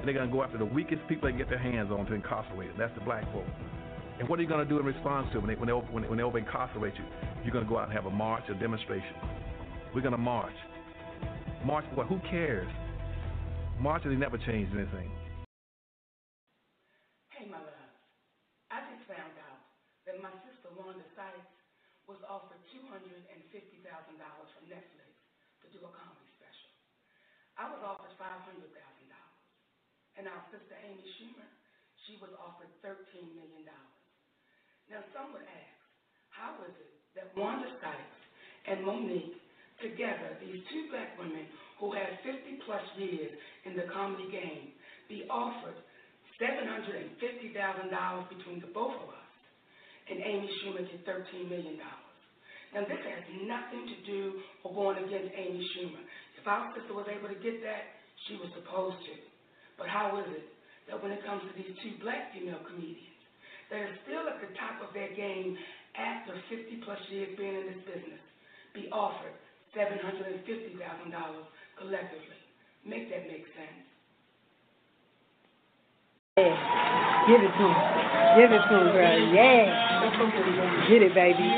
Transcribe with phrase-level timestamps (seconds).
[0.00, 2.06] And they're going to go after the weakest people they can get their hands on
[2.06, 2.72] to incarcerate.
[2.72, 2.78] them.
[2.80, 3.44] That's the black folk.
[4.18, 5.72] And what are you going to do in response to it when they, when they,
[5.72, 7.04] when they, when they over incarcerate you?
[7.44, 9.12] You're going to go out and have a march, a demonstration.
[9.94, 10.56] We're going to march.
[11.64, 12.06] March what?
[12.08, 12.68] Who cares?
[13.80, 15.12] Marching never changed anything.
[17.36, 17.92] Hey, my love.
[18.72, 19.60] I just found out
[20.08, 21.56] that my sister Wanda Sykes
[22.08, 23.20] was offered $250,000
[23.84, 25.12] from Netflix
[25.64, 26.72] to do a comedy special.
[27.56, 28.79] I was offered $500,000.
[30.20, 31.48] And our sister Amy Schumer,
[32.04, 32.92] she was offered $13
[33.32, 33.64] million.
[34.92, 35.80] Now, some would ask,
[36.28, 38.20] how is it that Wanda Sykes
[38.68, 39.40] and Mo'Nique,
[39.80, 41.48] together, these two black women
[41.80, 42.36] who had 50
[42.68, 43.32] plus years
[43.64, 44.76] in the comedy game,
[45.08, 45.80] be offered
[46.36, 47.16] $750,000
[48.28, 49.32] between the both of us,
[50.12, 51.80] and Amy Schumer get $13 million.
[51.80, 56.04] Now, this has nothing to do or going against Amy Schumer.
[56.36, 59.29] If our sister was able to get that, she was supposed to.
[59.80, 60.44] But how is it
[60.92, 63.16] that when it comes to these two black female comedians,
[63.72, 65.56] they're still at the top of their game
[65.96, 68.20] after 50 plus years being in this business,
[68.76, 69.32] be offered
[69.72, 70.76] $750,000
[71.80, 72.36] collectively?
[72.84, 73.88] Make that make sense.
[76.36, 77.24] Yeah.
[77.26, 77.72] Give it to him.
[78.36, 79.16] Give it to him, girl.
[79.32, 80.04] Yeah.
[80.88, 81.48] Get it, baby.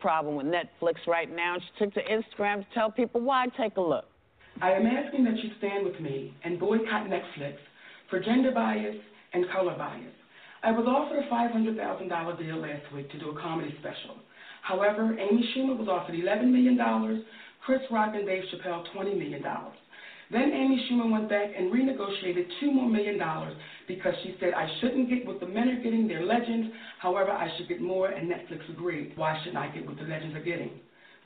[0.00, 1.56] Problem with Netflix right now.
[1.58, 3.46] She took to Instagram to tell people why.
[3.58, 4.04] Take a look.
[4.62, 7.56] I am asking that you stand with me and boycott Netflix
[8.08, 8.96] for gender bias
[9.32, 10.14] and color bias.
[10.62, 14.16] I was offered a $500,000 deal last week to do a comedy special.
[14.62, 16.78] However, Amy Schumer was offered $11 million,
[17.64, 19.44] Chris Rock and Dave Chappelle $20 million.
[20.30, 23.56] Then Amy Schumer went back and renegotiated two more million dollars
[23.86, 26.72] because she said I shouldn't get what the men are getting, they're legends.
[27.00, 29.12] However, I should get more, and Netflix agreed.
[29.16, 30.70] Why shouldn't I get what the legends are getting?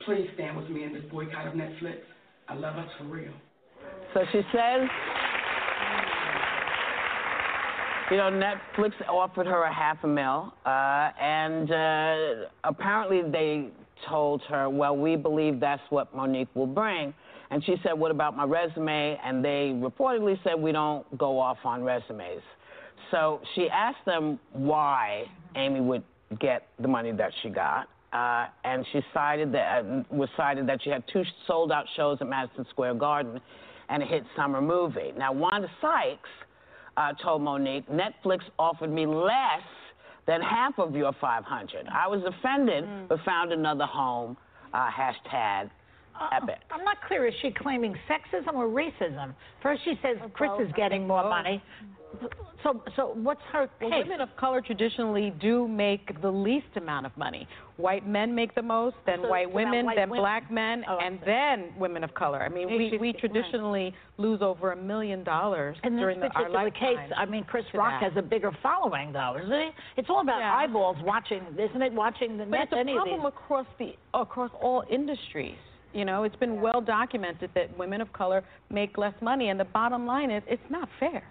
[0.04, 1.98] Please stand with me in this boycott of Netflix.
[2.48, 3.32] I love us for real.
[4.12, 4.88] So she says,
[8.10, 13.68] you know, Netflix offered her a half a mil, uh, and uh, apparently they
[14.08, 17.14] told her, well, we believe that's what Monique will bring.
[17.50, 19.18] And she said, What about my resume?
[19.24, 22.42] And they reportedly said, We don't go off on resumes.
[23.10, 25.24] So she asked them why
[25.56, 26.04] Amy would
[26.38, 27.88] get the money that she got.
[28.12, 32.18] Uh, and she cited that uh, was cited that she had two sold out shows
[32.20, 33.40] at Madison Square Garden
[33.88, 35.12] and a hit summer movie.
[35.16, 36.28] Now Wanda Sykes
[36.96, 39.62] uh, told Monique, Netflix offered me less
[40.26, 41.86] than half of your 500.
[41.92, 43.08] I was offended, mm.
[43.08, 44.36] but found another home.
[44.72, 45.68] Uh, hashtag
[46.32, 46.58] epic.
[46.70, 47.26] Uh, I'm not clear.
[47.26, 49.34] Is she claiming sexism or racism?
[49.62, 51.62] First, she says Chris is getting more money.
[52.62, 53.88] So, so what's her case?
[53.88, 57.46] Well, women of color traditionally do make the least amount of money.
[57.76, 60.22] White men make the most, then so white women, white then women.
[60.22, 62.42] black men, oh, and then women of color.
[62.42, 66.96] I mean, we, we traditionally lose over a million dollars during the, our lifetime.
[66.96, 68.12] case, I mean, Chris Rock that.
[68.12, 69.70] has a bigger following, though, isn't he?
[69.96, 70.54] It's all about yeah.
[70.54, 71.92] eyeballs watching, isn't it?
[71.92, 72.62] Watching the but net.
[72.64, 75.56] it's a any problem of across the across all industries.
[75.92, 79.64] You know, it's been well documented that women of color make less money, and the
[79.64, 81.22] bottom line is it's not fair.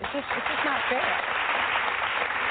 [0.00, 1.00] It's just, it's just not fair.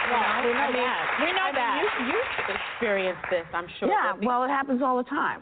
[0.09, 1.17] Well, we know I mean, that.
[1.19, 1.99] We know I mean, that.
[1.99, 3.89] You, you've experienced this, I'm sure.
[3.89, 5.41] Yeah, well, it happens all the time.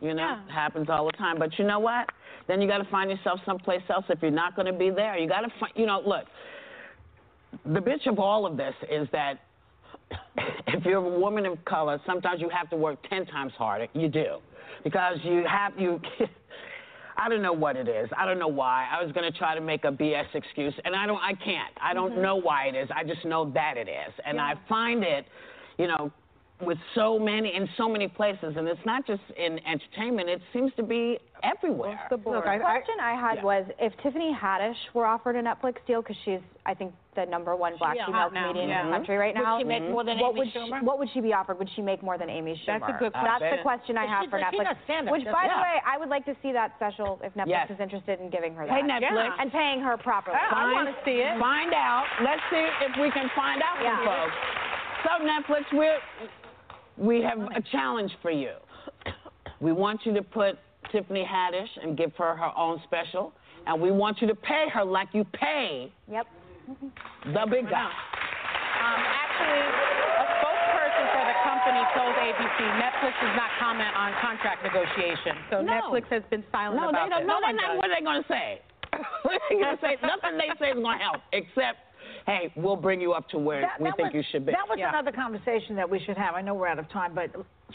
[0.00, 0.44] You know, Yeah.
[0.46, 1.38] it happens all the time.
[1.38, 2.08] But you know what?
[2.46, 5.16] Then you got to find yourself someplace else if you're not going to be there.
[5.16, 6.24] You got to find, you know, look,
[7.64, 9.40] the bitch of all of this is that
[10.66, 13.86] if you're a woman of color, sometimes you have to work 10 times harder.
[13.94, 14.36] You do.
[14.84, 16.00] Because you have, you,
[17.16, 18.08] I don't know what it is.
[18.16, 18.86] I don't know why.
[18.92, 21.72] I was going to try to make a BS excuse, and I don't, I can't.
[21.82, 22.22] I don't Mm-hmm.
[22.22, 22.88] know why it is.
[22.94, 24.12] I just know that it is.
[24.26, 24.44] And Yeah.
[24.44, 25.24] I find it,
[25.78, 26.12] you know,
[26.62, 30.28] with so many in so many places, and it's not just in entertainment.
[30.28, 31.98] It seems to be everywhere.
[32.10, 32.38] the board.
[32.44, 33.42] The question I had Yeah.
[33.44, 37.54] was if Tiffany Haddish were offered a Netflix deal because she's, I think, the number
[37.56, 38.80] one black Yeah, female hot now, comedian yeah.
[38.80, 38.96] in the mm-hmm.
[38.98, 39.58] country right Would now.
[39.58, 40.78] she make more than what Amy would Schumer?
[40.80, 41.58] She, what would she be offered?
[41.58, 42.80] Would she make more than Amy Schumer?
[42.80, 44.78] That's a good That's the question I have she- for Netflix.
[44.86, 45.48] does Which, by she?
[45.50, 45.62] the Yeah.
[45.62, 47.70] way, I would like to see that special if Netflix Yes.
[47.70, 48.72] is interested in giving her that.
[48.74, 49.34] Hey, Netflix.
[49.38, 50.38] And paying her properly.
[50.38, 51.38] I Find- wanna see it.
[51.38, 52.06] Find out.
[52.22, 53.96] Let's see if we can find out Yeah.
[53.98, 54.36] from folks.
[55.04, 56.00] So Netflix, we're
[56.96, 58.52] we have a challenge for you.
[59.60, 60.58] We want you to put
[60.92, 63.32] Tiffany Haddish and give her her own special,
[63.66, 66.26] and we want you to pay her like you pay Yep.
[67.32, 67.90] the big guy.
[68.84, 74.62] Um, actually, a spokesperson for the company told ABC Netflix does not comment on contract
[74.62, 75.36] negotiation.
[75.50, 75.72] So No.
[75.72, 77.20] Netflix has been silent No, about they don't.
[77.22, 77.28] this.
[77.28, 77.76] No, they're not.
[77.76, 78.60] What are they going to say?
[79.22, 79.96] what are they going to say?
[80.02, 81.78] Nothing they say is going to help, except,
[82.26, 84.52] hey, we'll bring you up to where That- we that think was, you should be.
[84.52, 84.88] That was Yeah.
[84.88, 86.34] another conversation that we should have.
[86.34, 87.30] I know we're out of time, but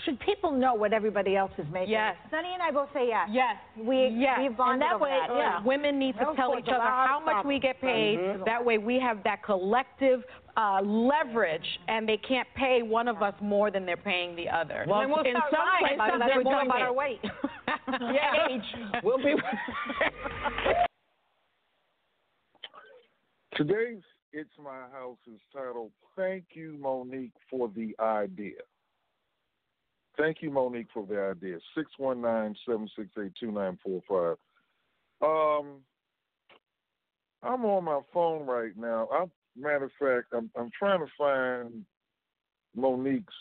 [0.06, 1.92] should people know what everybody else is making?
[1.92, 2.16] Yes.
[2.32, 3.28] Sunny and I both say yes.
[3.32, 3.58] Yes.
[3.78, 4.40] We, Yes.
[4.40, 5.36] we've bonded that over way, that.
[5.36, 5.62] yeah.
[5.64, 8.20] Women need to That'll tell each other how much we get paid.
[8.20, 8.44] Mm-hmm.
[8.46, 10.24] That way we have that collective
[10.58, 14.84] uh, leverage, and they can't pay one of us more than they're paying the other.
[14.88, 16.44] Well, And we'll in start some lying places, about, they're it.
[16.44, 17.20] more about our weight.
[18.02, 18.48] Yeah.
[18.50, 18.76] Age.
[19.04, 19.34] We'll be.
[23.56, 24.02] Today's
[24.32, 28.62] It's My House is titled Thank You, Monique, for the Idea.
[30.18, 31.58] Thank you, Monique, for the idea.
[31.76, 34.38] 619 768 2945.
[35.22, 35.78] Um,
[37.42, 39.08] I'm on my phone right now.
[39.12, 39.26] I,
[39.58, 41.86] matter of fact, I'm, I'm trying to find
[42.76, 43.34] Monique's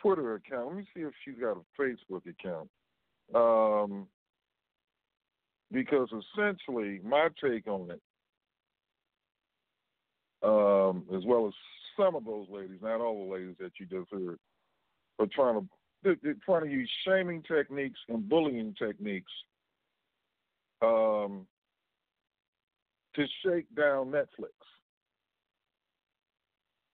[0.00, 0.68] Twitter account.
[0.68, 2.68] Let me see if she's got a Facebook account.
[3.34, 4.06] Um,
[5.70, 8.00] because essentially, my take on it
[10.42, 11.54] um, as well as
[11.96, 14.38] some of those ladies, not all the ladies that you just heard,
[15.18, 15.66] are trying to
[16.02, 19.30] they're, they're trying to use shaming techniques and bullying techniques
[20.82, 21.46] um,
[23.14, 24.52] to shake down Netflix.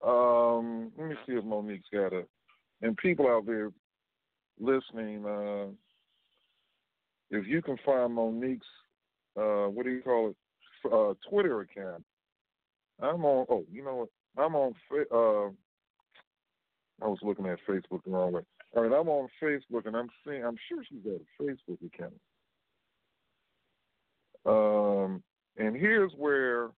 [0.06, 2.24] Um, let me see if Monique's got a,
[2.82, 3.72] and people out there
[4.60, 5.72] listening, uh,
[7.30, 8.66] if you can find Monique's,
[9.36, 10.36] uh, what do you call it,
[10.92, 12.04] uh, Twitter account.
[13.00, 13.46] I'm on.
[13.48, 14.08] Oh, you know what?
[14.44, 14.74] I'm on.
[14.92, 15.50] Uh,
[17.00, 18.42] I was looking at Facebook the wrong way.
[18.74, 20.44] All right, I'm on Facebook and I'm seeing.
[20.44, 22.14] I'm sure she's got a Facebook account.
[24.44, 25.22] Um,
[25.56, 26.70] and here's where.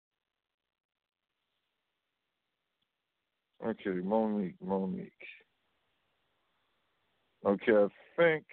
[3.65, 5.13] Okay, Monique, Monique.
[7.45, 8.45] Okay, I think.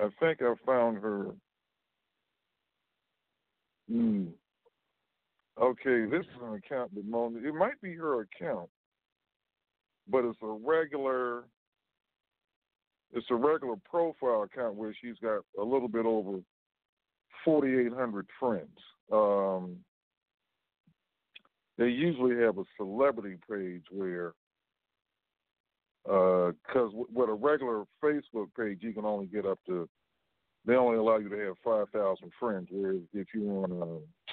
[0.00, 1.26] I think I found her.
[3.88, 4.26] Hmm.
[5.60, 7.44] Okay, this is an account that Monique.
[7.44, 8.68] It might be her account,
[10.08, 11.44] but it's a regular.
[13.12, 16.40] It's a regular profile account where she's got a little bit over
[17.44, 18.76] 4,800 friends.
[19.12, 19.76] Um,
[21.78, 24.32] they usually have a celebrity page where,
[26.04, 29.88] because uh, with a regular Facebook page, you can only get up to,
[30.66, 32.68] they only allow you to have 5,000 friends.
[32.70, 34.23] Whereas if you want a,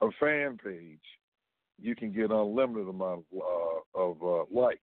[0.00, 0.98] a fan page,
[1.80, 4.80] you can get unlimited amount of, uh, of uh, likes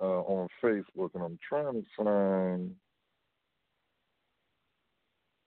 [0.00, 1.10] uh, on Facebook.
[1.14, 2.74] And I'm trying to find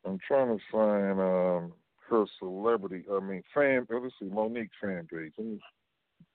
[0.06, 1.74] I'm trying to find um,
[2.10, 3.04] her celebrity.
[3.12, 3.88] I mean, fan.
[3.92, 5.32] Oh, let's see, Monique fan page.
[5.38, 5.60] Let me,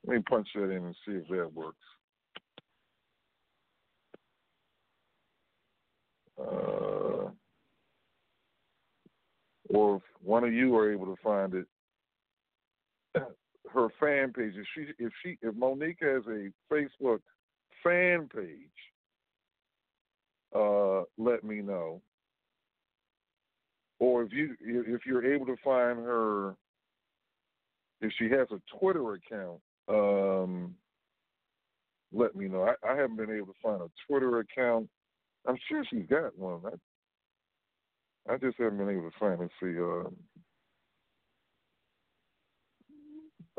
[0.07, 1.77] let me punch that in and see if that works.
[6.41, 7.31] Uh,
[9.71, 11.67] or one of you are able to find it,
[13.73, 14.55] her fan page.
[14.57, 17.21] If she, if she, if Monique has a Facebook
[17.83, 18.69] fan page,
[20.55, 22.01] uh, let me know
[24.01, 26.55] or if you if you're able to find her
[28.01, 30.75] if she has a Twitter account, um,
[32.13, 32.63] let me know.
[32.63, 34.89] I, I, haven't been able to find a Twitter account.
[35.49, 36.61] I'm sure she's got one.
[36.65, 36.71] I,
[38.29, 39.51] I just haven't been able to find it.
[39.61, 40.17] See, um,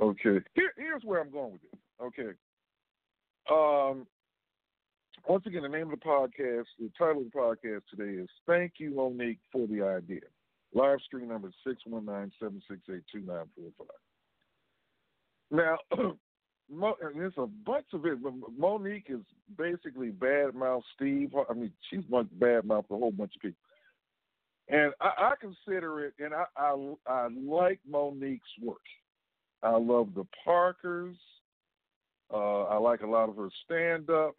[0.02, 1.80] okay, Here, here's where I'm going with this.
[2.02, 2.32] Okay,
[3.52, 4.06] um,
[5.28, 8.74] once again, the name of the podcast, the title of the podcast today is Thank
[8.78, 10.22] You, Monique, for the Idea.
[10.74, 13.88] Live stream number 619 768 2945.
[15.52, 15.78] Now,
[17.16, 18.20] there's a bunch of it.
[18.58, 19.22] Monique is
[19.58, 21.34] basically bad mouth Steve.
[21.50, 23.58] I mean, she's bad mouth a whole bunch of people.
[24.70, 28.78] And I, I consider it, and I, I, I like Monique's work.
[29.64, 31.18] I love the Parkers.
[32.32, 34.36] Uh, I like a lot of her stand up.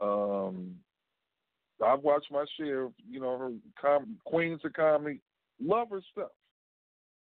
[0.00, 0.76] Um,
[1.84, 3.50] I've watched my share of, you know, her
[3.80, 5.20] com- Queens of Comedy.
[5.62, 6.30] Love her stuff.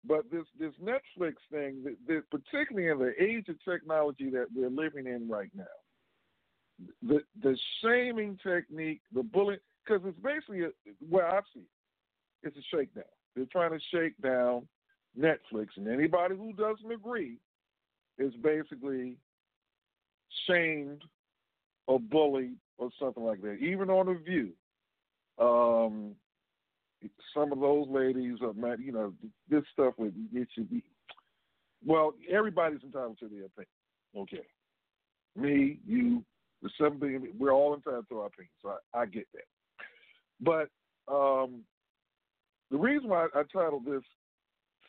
[0.07, 1.83] But this this Netflix thing,
[2.31, 5.65] particularly in the age of technology that we're living in right now,
[7.05, 10.69] the the shaming technique, the bullying, because it's basically a,
[11.09, 11.78] where I see it,
[12.43, 13.03] it's a shakedown.
[13.35, 14.67] They're trying to shake down
[15.17, 17.37] Netflix, and anybody who doesn't agree
[18.17, 19.17] is basically
[20.47, 21.03] shamed
[21.87, 23.57] or bullied or something like that.
[23.59, 24.51] Even on the View,
[25.39, 26.15] um,
[27.33, 29.13] some of those ladies are, you know,
[29.49, 30.83] this stuff would it should be.
[31.85, 33.67] Well, everybody's entitled to their opinion.
[34.15, 34.45] Okay,
[35.35, 36.23] me, you,
[36.61, 38.51] the seven billion, we're all entitled to our opinion.
[38.61, 39.45] So I, I get that.
[40.41, 41.61] But um,
[42.71, 44.03] the reason why I titled this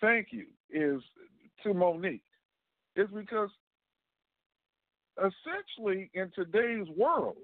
[0.01, 1.03] "Thank You" is
[1.63, 2.23] to Monique,
[2.97, 3.51] is because
[5.19, 7.37] essentially in today's world,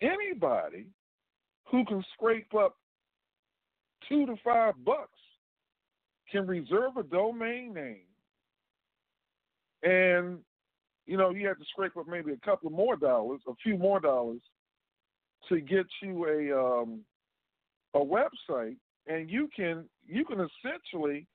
[0.00, 0.86] anybody
[1.70, 2.76] who can scrape up
[4.08, 5.18] two to five bucks
[6.30, 8.06] can reserve a domain name.
[9.82, 10.38] And
[11.06, 13.98] you know you have to scrape up maybe a couple more dollars a few more
[13.98, 14.40] dollars
[15.48, 17.00] to get you a um,
[17.94, 21.26] a website and you can you can essentially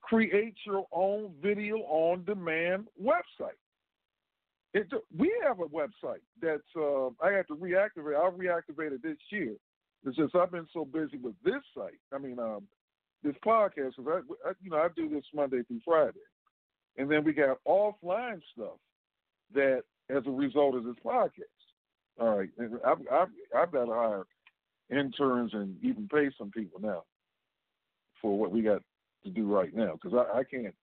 [0.00, 3.58] create your own video on demand website.
[4.74, 4.86] It,
[5.16, 8.16] we have a website that's uh, I have to reactivate.
[8.16, 9.54] I'll reactivate it this year.
[10.04, 12.00] It's just I've been so busy with this site.
[12.12, 12.66] I mean, um,
[13.22, 13.96] this podcast.
[13.96, 16.18] Cause I, I, you know, I do this Monday through Friday,
[16.96, 18.78] and then we got offline stuff
[19.54, 21.30] that, as a result of this podcast.
[22.20, 24.26] All right, and I've, I've, I've got to hire
[24.92, 27.02] interns and even pay some people now
[28.20, 28.82] for what we got
[29.24, 30.74] to do right now because I, I can't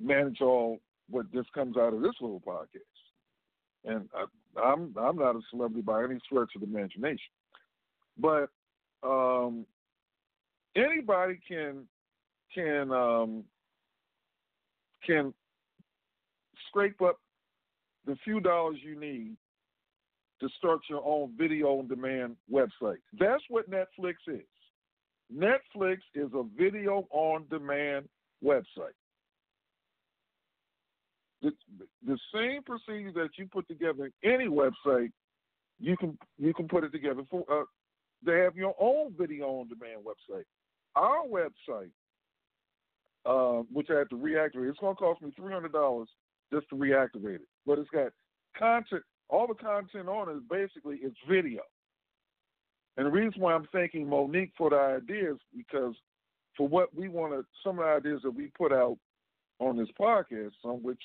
[0.00, 0.78] manage all
[1.08, 2.80] what just comes out of this little podcast.
[3.84, 7.32] And I, I'm I'm not a celebrity by any stretch of the imagination,
[8.18, 8.48] but
[9.02, 9.66] um,
[10.76, 11.84] anybody can
[12.54, 13.44] can um,
[15.06, 15.34] can
[16.68, 17.18] scrape up
[18.06, 19.36] the few dollars you need
[20.42, 22.98] to start your own video on demand website.
[23.18, 24.40] That's what Netflix is.
[25.34, 28.08] Netflix is a video on demand
[28.44, 28.96] website.
[31.42, 35.10] the, the same procedure that you put together any website,
[35.80, 37.44] you can you can put it together for.
[37.50, 37.64] Uh,
[38.26, 40.44] have your own video on demand website.
[40.94, 41.90] Our website,
[43.26, 46.08] uh, which I have to reactivate, it's going to cost me three hundred dollars
[46.52, 47.48] just to reactivate it.
[47.66, 48.12] But it's got
[48.56, 49.02] content.
[49.28, 51.62] All the content on it is basically it's video.
[52.96, 55.94] And the reason why I'm thanking Monique for the ideas because
[56.56, 58.98] for what we want to, some of the ideas that we put out
[59.58, 61.00] on this podcast, on which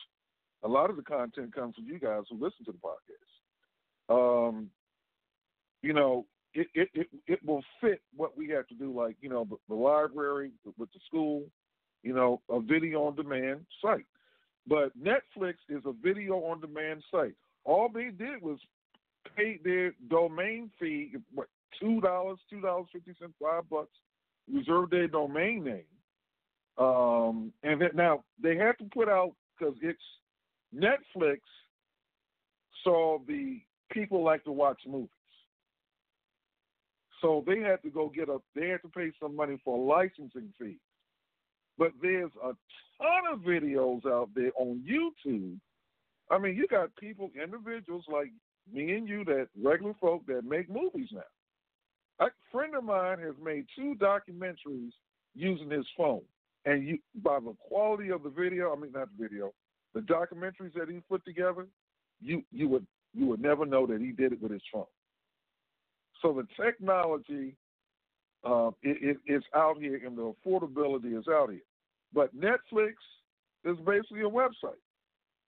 [0.64, 4.50] a lot of the content comes from you guys who listen to the podcast.
[4.50, 4.70] Um,
[5.82, 9.30] you know, it, it, it, it will fit what we have to do, like, you
[9.30, 11.44] know, the, the library with the school,
[12.04, 14.06] you know, a video on demand site.
[14.68, 17.36] But Netflix is a video on demand site.
[17.68, 18.58] All they did was
[19.36, 23.92] pay their domain fee, what, two dollars, two dollars fifty cents, five bucks,
[24.52, 25.84] reserve their domain name.
[26.78, 30.00] Um, and then, now they have to put out because it's
[30.74, 31.40] Netflix
[32.84, 33.60] saw the
[33.92, 35.10] people like to watch movies.
[37.22, 40.54] So they had to go get a they had to pay some money for licensing
[40.58, 40.80] fee.
[41.78, 42.54] But there's a
[43.02, 45.58] ton of videos out there on YouTube.
[46.30, 48.32] I mean, you got people, individuals like
[48.72, 51.22] me and you that regular folk that make movies now.
[52.20, 54.92] A friend of mine has made two documentaries
[55.36, 56.22] using his phone.
[56.66, 59.54] And you by the quality of the video, I mean not the video,
[59.94, 61.68] the documentaries that he put together,
[62.20, 64.86] you you would you would never know that he did it with his phone.
[66.22, 67.56] So the technology
[68.44, 71.62] uh, it, it, is out here, and the affordability is out here.
[72.14, 72.94] But Netflix
[73.64, 74.82] is basically a website.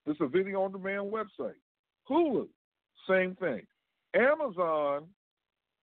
[0.09, 1.59] It's a video on demand website.
[2.11, 2.49] Hulu,
[3.09, 3.67] same thing.
[4.15, 5.05] Amazon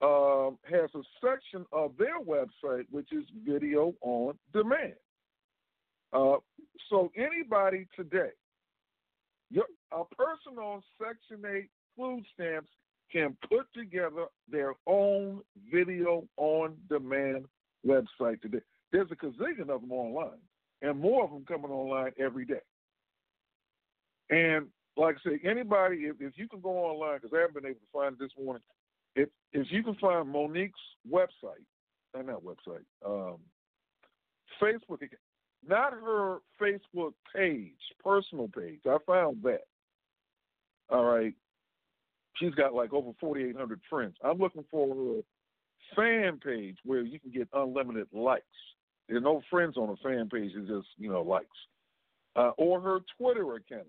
[0.02, 4.96] um, has a section of their website which is video on demand.
[6.12, 6.38] Uh,
[6.90, 8.32] so anybody today
[9.52, 12.70] your, a person on Section 8 food stamps
[13.12, 15.42] can put together their own
[15.72, 17.46] video on demand
[17.86, 18.62] website today.
[18.92, 20.40] There's a gazillion of them online,
[20.82, 22.62] and more of them coming online every day.
[24.30, 27.66] And like I say, anybody, if, if you can go online, because I haven't been
[27.66, 28.64] able to find it this morning,
[29.16, 30.74] if if you can find Monique's
[31.10, 31.64] website,
[32.18, 33.38] uh, not website, um,
[34.62, 35.00] Facebook,
[35.68, 37.72] not her Facebook page,
[38.04, 38.80] personal page.
[38.86, 39.62] I found that.
[40.90, 41.34] All right.
[42.36, 44.16] She's got like over 4,800 friends.
[44.24, 45.22] I'm looking for her
[45.96, 48.44] fan page where you can get unlimited likes.
[49.08, 51.48] There's no friends on a fan page, it's just, you know, likes.
[52.36, 53.88] Uh, or her Twitter account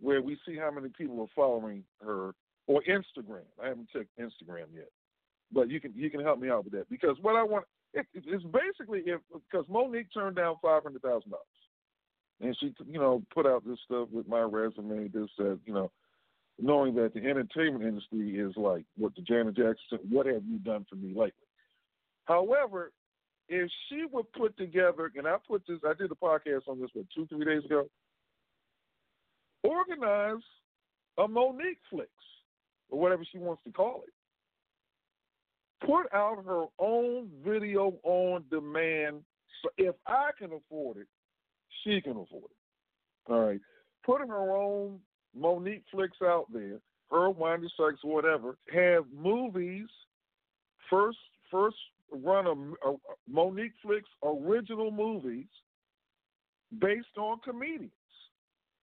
[0.00, 2.34] where we see how many people are following her,
[2.66, 3.46] or Instagram.
[3.62, 4.88] I haven't checked Instagram yet.
[5.52, 8.06] But you can you can help me out with that because what I want it,
[8.14, 11.44] it's basically if because Monique turned down five hundred thousand dollars,
[12.40, 15.08] and she you know put out this stuff with my resume.
[15.08, 15.90] This said you know,
[16.60, 20.00] knowing that the entertainment industry is like what the Janet Jackson.
[20.10, 21.32] What have you done for me lately?
[22.24, 22.90] However,
[23.48, 26.90] if she would put together, and I put this, I did a podcast on this
[26.92, 27.86] what two three days ago.
[29.62, 30.42] Organize
[31.18, 32.10] a Monique Flix
[32.90, 34.12] or whatever she wants to call it
[35.84, 39.22] put out her own video on demand.
[39.62, 41.06] So if I can afford it,
[41.82, 43.32] she can afford it.
[43.32, 43.60] All right.
[44.04, 45.00] Putting her own
[45.34, 46.78] Monique Flix out there,
[47.10, 49.88] her Windy Sykes, whatever, have movies
[50.90, 51.18] first
[51.50, 51.76] first
[52.12, 55.46] run of, Monique Flix original movies
[56.80, 57.90] based on comedians,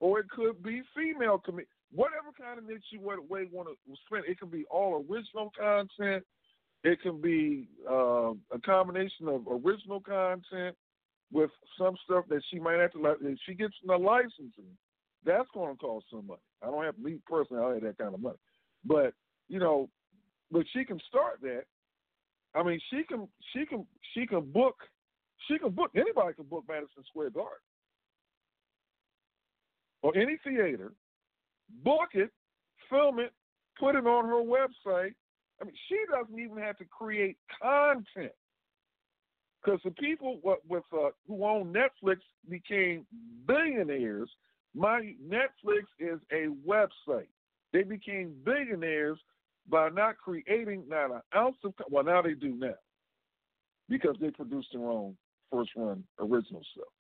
[0.04, 1.70] or it could be female comedians.
[1.94, 6.24] Whatever kind of niche you want to spend, it can be all original content
[6.84, 10.76] it can be uh, a combination of original content
[11.32, 13.00] with some stuff that she might have to.
[13.00, 14.78] Like, if she gets the licensing,
[15.26, 16.42] that's going to cost some money.
[16.62, 17.62] I don't have me personally.
[17.62, 18.38] I don't have that kind of money,
[18.86, 19.14] but
[19.48, 19.90] you know,
[20.52, 21.64] but she can start that.
[22.54, 24.76] I mean, she can she can she can book
[25.48, 27.64] she can book anybody can book Madison Square Garden
[30.04, 30.94] or any theater,
[31.84, 32.30] book it,
[32.90, 33.32] film it,
[33.80, 35.14] put it on her website,
[35.62, 38.34] I mean, she doesn't even have to create content
[39.64, 42.18] because the people with, uh, who own Netflix
[42.50, 43.06] became
[43.48, 44.30] billionaires.
[44.76, 47.28] My Netflix is a website.
[47.72, 49.20] They became billionaires
[49.70, 52.74] by not creating not an ounce of well now they do now
[53.88, 55.16] because they produced their own
[55.52, 56.92] first run original stuff.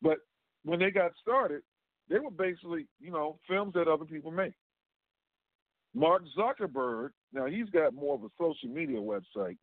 [0.00, 0.18] But
[0.64, 1.62] when they got started,
[2.08, 4.54] they were basically you know films that other people make.
[5.94, 9.56] Mark Zuckerberg, now he's got more of a social media website,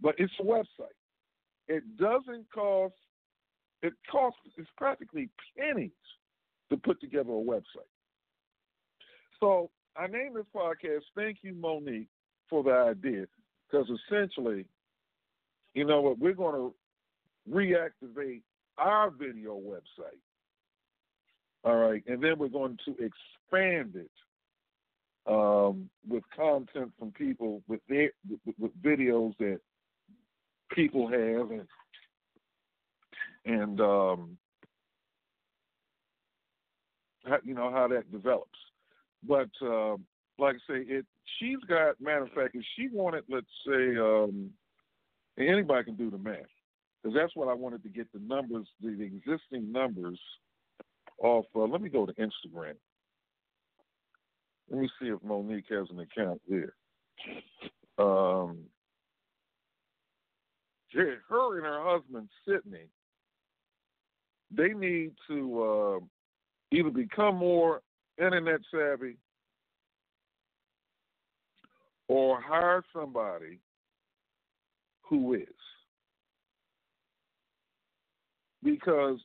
[0.00, 0.94] but it's a website.
[1.66, 2.94] It doesn't cost,
[3.82, 5.28] it costs, it's practically
[5.58, 5.90] pennies
[6.70, 7.90] to put together a website.
[9.40, 12.08] So I named this podcast Thank You, Monique,
[12.48, 13.26] for the idea,
[13.68, 14.66] because essentially,
[15.74, 16.74] you know what, we're going to
[17.50, 18.42] reactivate
[18.78, 20.20] our video website.
[21.64, 24.10] All right, and then we're going to expand it
[25.26, 29.60] um, with content from people with their with, with videos that
[30.72, 31.66] people have and
[33.44, 34.36] and um,
[37.24, 38.58] how, you know how that develops.
[39.26, 39.96] But uh,
[40.38, 41.06] like I say, it
[41.38, 42.00] she's got.
[42.00, 44.50] Matter of fact, if she wanted, let's say, um,
[45.38, 46.38] anybody can do the math,
[47.02, 50.18] because that's what I wanted to get the numbers, the, the existing numbers
[51.22, 51.46] off.
[51.54, 52.74] Uh, let me go to Instagram.
[54.70, 56.74] Let me see if Monique has an account there.
[57.98, 58.58] Um,
[60.94, 62.86] her and her husband Sydney,
[64.50, 65.98] they need to uh,
[66.70, 67.82] either become more
[68.18, 69.16] internet savvy
[72.08, 73.58] or hire somebody
[75.02, 75.46] who is.
[78.62, 79.18] Because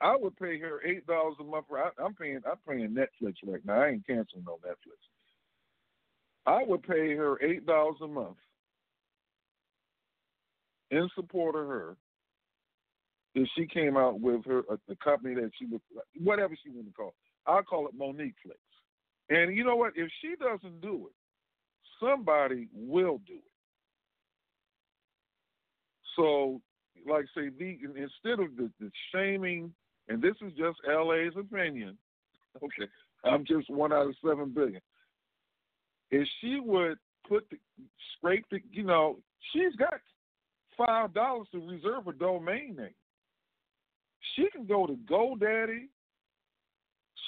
[0.00, 1.66] I would pay her eight dollars a month.
[1.72, 2.40] I, I'm paying.
[2.46, 3.82] I'm paying Netflix right now.
[3.82, 4.98] I ain't canceling no Netflix.
[6.46, 8.38] I would pay her eight dollars a month
[10.90, 11.96] in support of her
[13.34, 15.80] if she came out with her uh, the company that she would
[16.18, 17.08] whatever she wanted to call.
[17.08, 17.50] It.
[17.50, 18.58] I'll call it Monique Flix.
[19.28, 19.92] And you know what?
[19.96, 23.42] If she doesn't do it, somebody will do it.
[26.16, 26.60] So,
[27.08, 29.72] like say, the instead of the, the shaming,
[30.10, 31.96] and this is just LA's opinion.
[32.56, 32.90] Okay,
[33.24, 34.80] I'm just one out of seven billion.
[36.10, 37.58] If she would put the
[38.16, 39.18] scrape the, you know,
[39.52, 40.00] she's got
[40.76, 42.94] five dollars to reserve a domain name.
[44.34, 45.86] She can go to GoDaddy.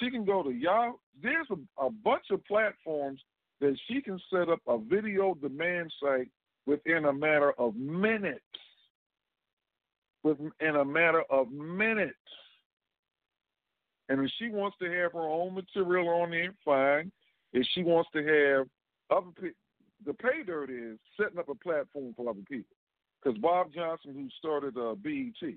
[0.01, 0.97] She can go to Yahoo.
[1.21, 3.21] There's a, a bunch of platforms
[3.61, 6.27] that she can set up a video demand site
[6.65, 8.41] within a matter of minutes.
[10.21, 12.17] Within a matter of minutes.
[14.09, 17.11] And if she wants to have her own material on there, fine.
[17.53, 18.67] If she wants to have
[19.09, 19.57] other people,
[20.05, 22.75] the pay dirt is setting up a platform for other people.
[23.21, 25.53] Because Bob Johnson, who started uh, BET,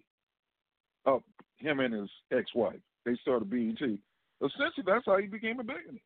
[1.05, 1.19] uh,
[1.57, 3.81] him and his ex-wife, they started BET.
[3.81, 6.01] Essentially, that's how he became a billionaire.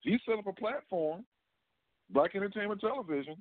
[0.00, 1.24] He set up a platform,
[2.08, 3.36] Black Entertainment Television,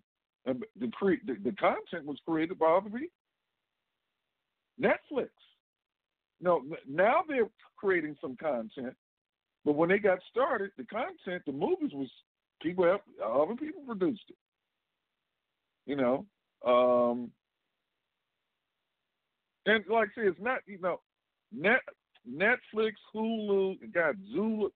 [0.45, 3.07] and the, cre- the, the content was created by other people.
[4.79, 5.29] Netflix.
[6.41, 8.95] No, now they're creating some content,
[9.65, 12.09] but when they got started, the content, the movies was
[12.61, 14.37] people, other people produced it.
[15.85, 16.25] You know,
[16.65, 17.31] um,
[19.65, 20.99] and like I say, it's not you know,
[21.51, 21.81] Net
[22.29, 24.69] Netflix, Hulu, got Zulu.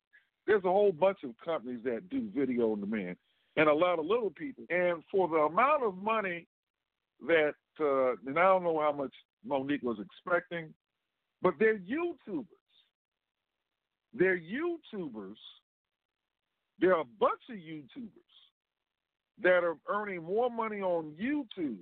[0.48, 3.16] There's a whole bunch of companies that do video on demand,
[3.56, 4.66] and a lot of little people.
[4.70, 6.48] And for the amount of money
[7.28, 9.14] that, uh, and I don't know how much
[9.46, 10.74] Monique was expecting,
[11.44, 12.46] but they're YouTubers.
[14.14, 15.36] They're YouTubers.
[16.80, 18.10] There are a bunch of YouTubers
[19.44, 21.78] that are earning more money on YouTube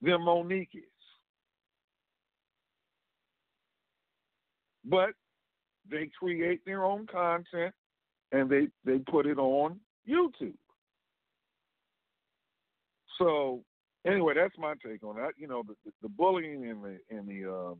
[0.00, 0.82] than Monique is.
[4.84, 5.10] But
[5.90, 7.74] they create their own content
[8.32, 10.54] and they, they put it on YouTube.
[13.18, 13.62] So
[14.06, 15.32] anyway, that's my take on that.
[15.36, 17.78] You know, the, the, bullying and the and the um,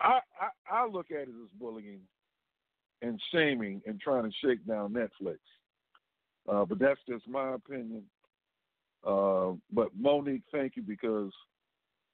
[0.00, 2.00] I, I I look at it as bullying
[3.02, 5.38] and shaming and trying to shake down Netflix.
[6.48, 8.02] Uh, but that's just my opinion.
[9.06, 11.32] Uh, but Monique, thank you because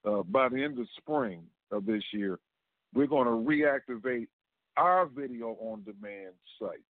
[0.04, 2.38] uh, by the end of spring of this year,
[2.94, 4.28] we're going to reactivate
[4.76, 6.84] our video on demand site.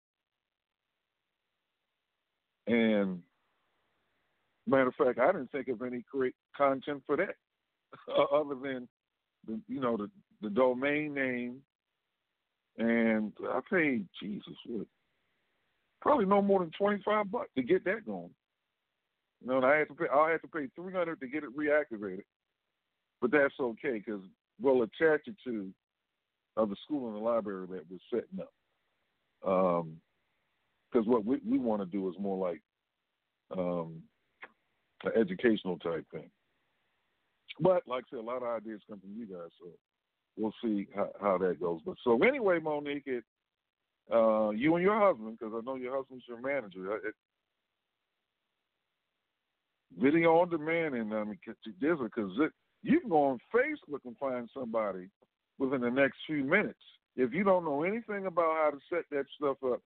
[2.67, 3.21] And
[4.67, 7.35] matter of fact, I didn't think of any great content for that,
[8.33, 8.87] other than
[9.67, 10.09] you know the
[10.41, 11.61] the domain name,
[12.77, 14.87] and I paid Jesus what
[16.01, 18.29] probably no more than twenty five bucks to get that going.
[19.41, 21.43] You know, and I had to pay I had to pay three hundred to get
[21.43, 22.23] it reactivated,
[23.21, 24.21] but that's okay because
[24.61, 25.71] we'll attach it to
[26.57, 28.53] of the school and the library that we're setting up.
[29.41, 32.61] Because um, what we, we want to do is more like
[33.57, 34.01] um,
[35.03, 36.29] an educational type thing.
[37.59, 39.69] But like I said, a lot of ideas come from you guys, so
[40.37, 41.79] we'll see how, how that goes.
[41.85, 43.23] But so anyway, Monique, it,
[44.13, 46.97] uh, you and your husband, because I know your husband's your manager.
[46.97, 47.13] It,
[49.97, 51.39] video on demand, and I mean,
[51.79, 52.31] there's a because
[52.83, 55.07] you can go on Facebook and find somebody
[55.57, 56.79] within the next few minutes.
[57.15, 59.79] If you don't know anything about how to set that stuff up,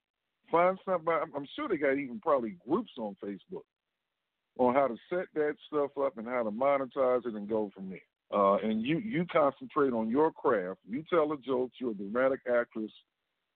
[0.51, 1.31] find somebody.
[1.35, 3.61] I'm sure they got even probably groups on Facebook
[4.59, 7.89] on how to set that stuff up and how to monetize it and go from
[7.89, 7.99] there.
[8.31, 10.79] Uh, and you you concentrate on your craft.
[10.87, 11.77] You tell the jokes.
[11.79, 12.91] You're a dramatic actress.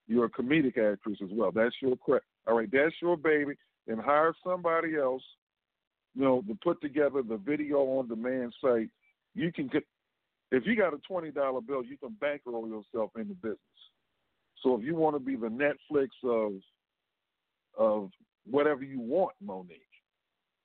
[0.08, 1.52] You're a comedic actress as well.
[1.52, 2.26] That's your craft.
[2.48, 3.54] All right, that's your baby.
[3.88, 5.22] And hire somebody else,
[6.16, 8.89] you know, to put together the video on demand site.
[9.36, 9.84] You can get
[10.52, 13.60] if you got a twenty dollar bill, you can bankroll yourself into business.
[14.63, 16.54] So if you want to be the Netflix of
[17.78, 18.10] of
[18.50, 19.82] whatever you want, Monique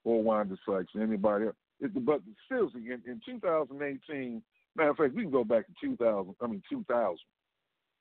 [0.04, 1.56] or Wanda Sykes, anybody else.
[1.94, 4.42] But seriously, in, in 2018,
[4.76, 6.34] matter of fact, we can go back to 2000.
[6.40, 7.16] I mean 2000.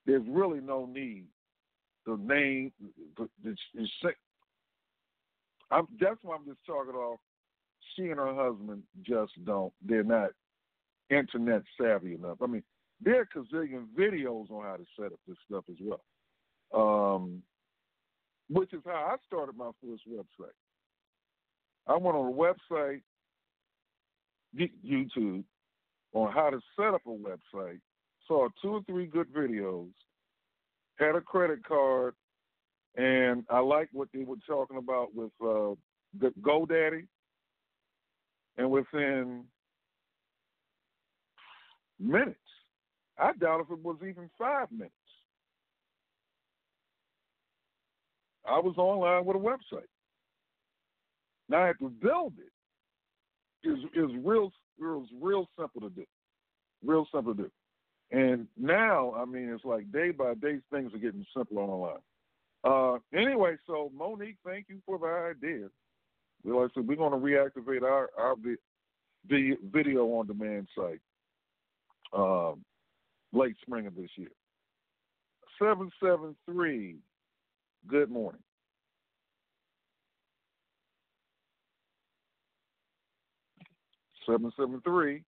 [0.06, 1.26] There's really no need
[2.06, 2.72] to name
[3.18, 3.56] the, the,
[5.70, 7.20] I'm, that's why I'm just talking off.
[7.96, 9.74] She and her husband just don't.
[9.86, 10.32] They're not
[11.10, 12.38] internet savvy enough.
[12.42, 12.64] I mean,
[13.02, 16.02] there are gazillion videos on how to set up this stuff as well.
[16.74, 17.44] Um,
[18.50, 20.56] which is how I started my first website.
[21.88, 23.02] I went on a website,
[24.58, 25.44] YouTube,
[26.14, 27.80] on how to set up a website,
[28.28, 29.90] saw two or three good videos,
[31.00, 32.16] had a credit card,
[32.96, 35.76] and I liked what they were talking about with uh,
[36.42, 37.06] GoDaddy.
[38.58, 39.44] And within
[42.00, 42.40] minutes,
[43.20, 44.94] I doubt if it was even five minutes,
[48.46, 49.84] I was online with a website.
[51.50, 53.68] Now I had to build it.
[53.68, 56.06] Is is real was real simple to do.
[56.86, 57.52] Real simple to do.
[58.12, 62.00] And now, I mean, it's like day by day things are getting simpler online.
[62.64, 65.68] Uh, anyway, so Monique, thank you for the idea.
[66.44, 68.36] We Like said, we're going to reactivate our our
[69.28, 71.02] video on demand site
[72.14, 72.64] um,
[73.34, 74.32] late spring of this year.
[75.60, 76.98] Seven seven three.
[77.88, 78.42] Good morning.
[84.28, 85.24] Seven seven three.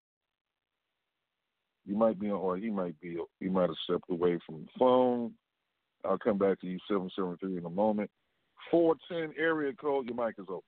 [1.86, 3.16] You might be on, or he might be.
[3.40, 5.32] He might have stepped away from the phone.
[6.04, 8.10] I'll come back to you, 773 in a moment.
[8.70, 10.62] 410 area code, your mic is open.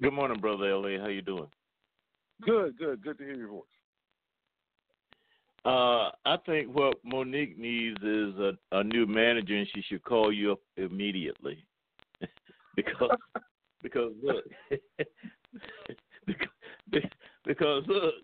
[0.00, 1.00] Good morning, Brother LA.
[1.00, 1.48] How you doing?
[2.42, 3.02] Good, good.
[3.02, 3.62] Good to hear your voice.
[5.64, 10.32] Uh, I think what Monique needs is a, a new manager, and she should call
[10.32, 11.64] you up immediately.
[12.76, 13.16] because,
[13.82, 14.44] because look,
[16.26, 17.10] because,
[17.44, 18.14] because look,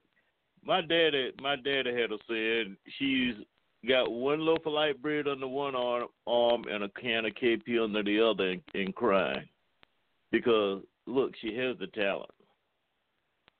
[0.64, 2.76] my daddy, my daddy had a saying.
[2.98, 3.34] She's
[3.88, 7.82] got one loaf of light bread under one arm, arm and a can of KP
[7.82, 9.48] under the other, and, and crying
[10.30, 12.30] because look, she has the talent.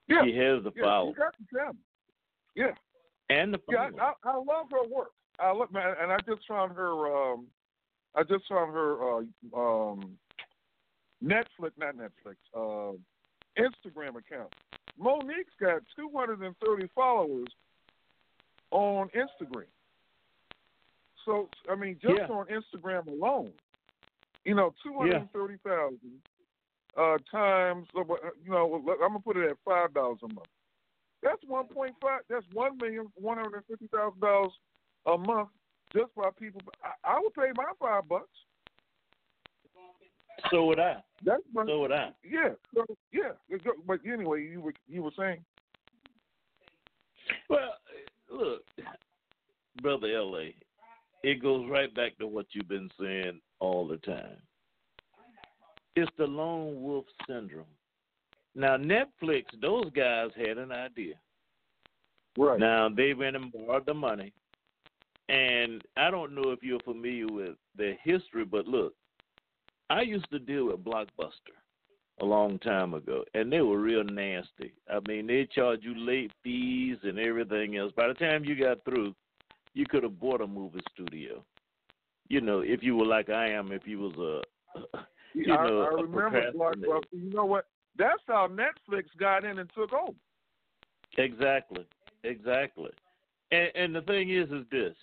[0.09, 1.13] Yeah, she has the yeah, power.
[1.13, 1.77] The talent.
[2.55, 2.73] Yeah,
[3.29, 3.91] and the power.
[3.95, 5.13] Yeah, I, I, love her work.
[5.39, 7.33] I look, man, and I just found her.
[7.33, 7.47] um
[8.15, 9.23] I just found her uh,
[9.57, 10.19] um
[11.23, 12.97] Netflix, not Netflix, uh,
[13.61, 14.53] Instagram account.
[14.99, 17.49] Monique's got 230 followers
[18.71, 19.65] on Instagram.
[21.25, 22.27] So I mean, just yeah.
[22.27, 23.53] on Instagram alone,
[24.45, 25.99] you know, two hundred thirty thousand
[26.97, 27.87] uh, times.
[27.97, 28.03] Uh,
[28.45, 30.49] you know, I'm gonna put it at five dollars a month.
[31.23, 32.21] That's one point five.
[32.29, 34.53] That's one million one hundred fifty thousand dollars
[35.07, 35.51] a month
[35.93, 36.63] just by people.
[36.83, 38.29] I, I would pay my five bucks.
[40.51, 40.97] So would I.
[41.25, 42.11] That's my, so would I.
[42.25, 42.51] Yeah.
[42.75, 43.33] So, yeah.
[43.87, 45.45] But anyway, you were you were saying.
[47.49, 47.75] Well,
[48.31, 48.63] look,
[49.83, 50.39] brother La,
[51.23, 54.37] it goes right back to what you've been saying all the time.
[55.97, 57.67] It's the lone wolf syndrome.
[58.55, 61.15] Now Netflix, those guys had an idea.
[62.39, 62.59] Right.
[62.59, 64.33] Now they went and borrowed the money.
[65.29, 68.95] And I don't know if you're familiar with their history, but look,
[69.91, 71.59] I used to deal with Blockbuster
[72.21, 74.73] a long time ago, and they were real nasty.
[74.89, 77.93] I mean, they charge you late fees and everything else.
[77.97, 79.15] By the time you got through,
[79.75, 81.45] you could have bought a movie studio.
[82.29, 84.99] You know, if you were like I am, if you was a,
[85.35, 87.03] you I, know, I remember Blockbuster.
[87.11, 87.67] You know what?
[87.99, 90.13] That's how Netflix got in and took over.
[91.19, 91.85] Exactly,
[92.23, 92.91] exactly.
[93.51, 94.95] And, and the thing is, is this: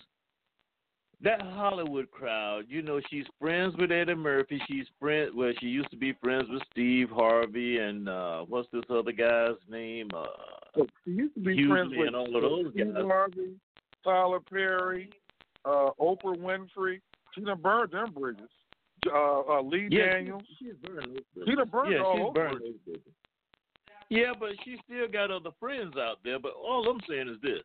[1.22, 2.64] that Hollywood crowd.
[2.68, 4.60] You know, she's friends with Eddie Murphy.
[4.68, 5.30] She's friend.
[5.34, 9.56] Well, she used to be friends with Steve Harvey and uh what's this other guy's
[9.68, 10.08] name?
[10.14, 13.04] Uh, she used to be Hughley friends with and all of those Steve guys.
[13.04, 13.54] Harvey,
[14.04, 15.10] Tyler Perry,
[15.64, 17.00] uh, Oprah Winfrey.
[17.34, 18.48] She done burned them bridges.
[19.06, 20.42] Uh, uh, Lee yeah, Daniels.
[20.58, 21.20] She, she's burned.
[21.46, 23.12] She done burned yeah, all she's over burned those bridges.
[24.10, 26.38] Yeah, but she still got other friends out there.
[26.38, 27.62] But all I'm saying is this: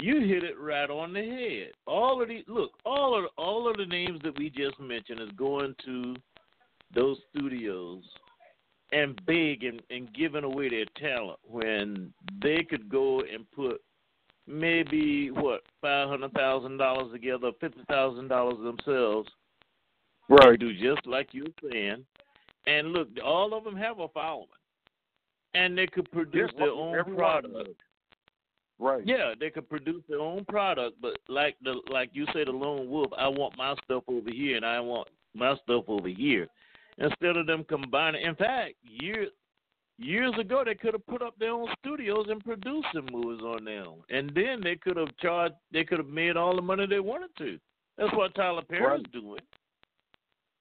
[0.00, 1.72] you hit it right on the head.
[1.86, 5.30] All of the look, all of all of the names that we just mentioned is
[5.36, 6.16] going to
[6.94, 8.02] those studios
[8.92, 13.80] and big and, and giving away their talent when they could go and put
[14.46, 19.28] maybe what five hundred thousand dollars together, fifty thousand dollars themselves,
[20.28, 20.58] right?
[20.58, 22.04] Do just like you're saying,
[22.66, 24.48] and look, all of them have a following,
[25.54, 27.80] and they could produce their own product.
[28.78, 29.02] Right.
[29.06, 32.90] Yeah, they could produce their own product, but like the like you say, the lone
[32.90, 33.12] wolf.
[33.16, 36.48] I want my stuff over here, and I want my stuff over here.
[36.98, 39.30] Instead of them combining, in fact, years
[39.98, 43.64] years ago they could have put up their own studios and produced some movies on
[43.64, 45.54] their own, and then they could have charged.
[45.72, 47.58] They could have made all the money they wanted to.
[47.96, 49.12] That's what Tyler Perry's right.
[49.12, 49.40] doing.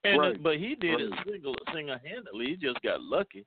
[0.04, 0.44] And right.
[0.44, 1.02] but he did right.
[1.02, 2.46] it single single handedly.
[2.48, 3.46] He just got lucky.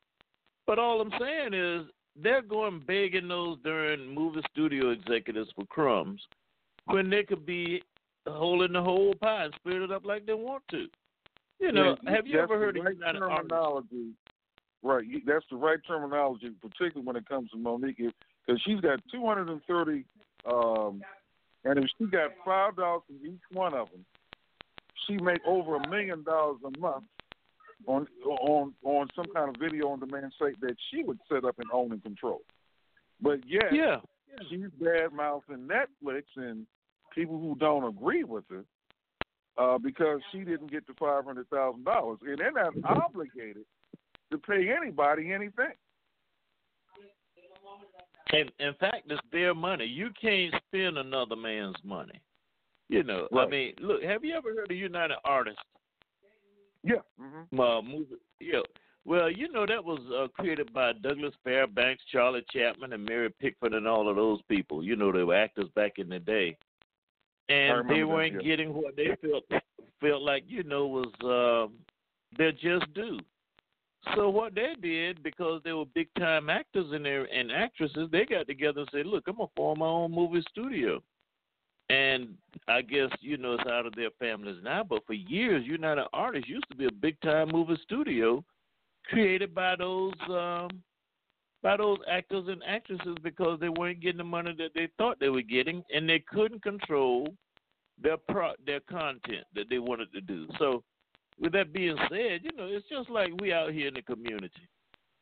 [0.67, 1.87] But all I'm saying is
[2.23, 6.21] they're going begging those darn movie studio executives for crumbs
[6.87, 7.83] when they could be
[8.27, 10.87] holding the whole pie and split it up like they want to.
[11.61, 14.13] You know, yeah, have you ever heard the of right United terminology?
[14.83, 18.13] Right, that's the right terminology, particularly when it comes to Mo'Nique,
[18.47, 20.05] because she's got 230,
[20.51, 21.03] um,
[21.65, 24.05] and if she got five dollars from each one of them,
[25.07, 27.05] she make over a million dollars a month
[27.87, 31.59] on on on some kind of video on demand site that she would set up
[31.59, 32.43] and own and control.
[33.21, 33.97] But yet, yeah,
[34.49, 36.67] she's bad mouthing Netflix and
[37.15, 38.65] people who don't agree with her
[39.59, 43.65] uh, because she didn't get the five hundred thousand dollars, and they're not obligated
[44.31, 45.73] to pay anybody anything.
[48.33, 49.85] And in fact, it's their money.
[49.85, 52.21] You can't spend another man's money.
[52.89, 53.47] You know, right.
[53.47, 55.61] I mean, look, have you ever heard of United Artists?
[56.83, 56.97] Yeah.
[57.21, 57.61] Mm-hmm.
[57.61, 58.61] Uh, movie, yeah.
[59.05, 63.73] Well, you know that was uh, created by Douglas Fairbanks, Charlie Chaplin, and Mary Pickford,
[63.73, 64.83] and all of those people.
[64.83, 66.57] You know, they were actors back in the day,
[67.49, 68.49] and they weren't that, yeah.
[68.49, 69.45] getting what they felt
[70.01, 71.73] felt like you know was uh,
[72.37, 73.21] their just due.
[74.15, 78.25] So what they did, because they were big time actors and their and actresses, they
[78.25, 81.01] got together and said, "Look, I'm gonna form my own movie studio."
[81.89, 82.35] And
[82.67, 86.49] I guess you know it's out of their families now, but for years, United Artists
[86.49, 88.45] used to be a big time movie studio
[89.09, 90.69] created by those um,
[91.63, 95.29] by those actors and actresses because they weren't getting the money that they thought they
[95.29, 97.29] were getting, and they couldn't control
[98.03, 100.47] their pro their content that they wanted to do.
[100.59, 100.83] So,
[101.41, 104.69] with that being said, you know it's just like we out here in the community,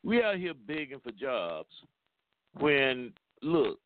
[0.03, 1.69] we out here begging for jobs.
[2.59, 3.79] When look,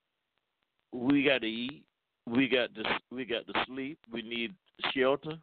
[0.93, 1.83] we got to eat,
[2.27, 4.53] we got to we got to sleep, we need
[4.93, 5.37] shelter,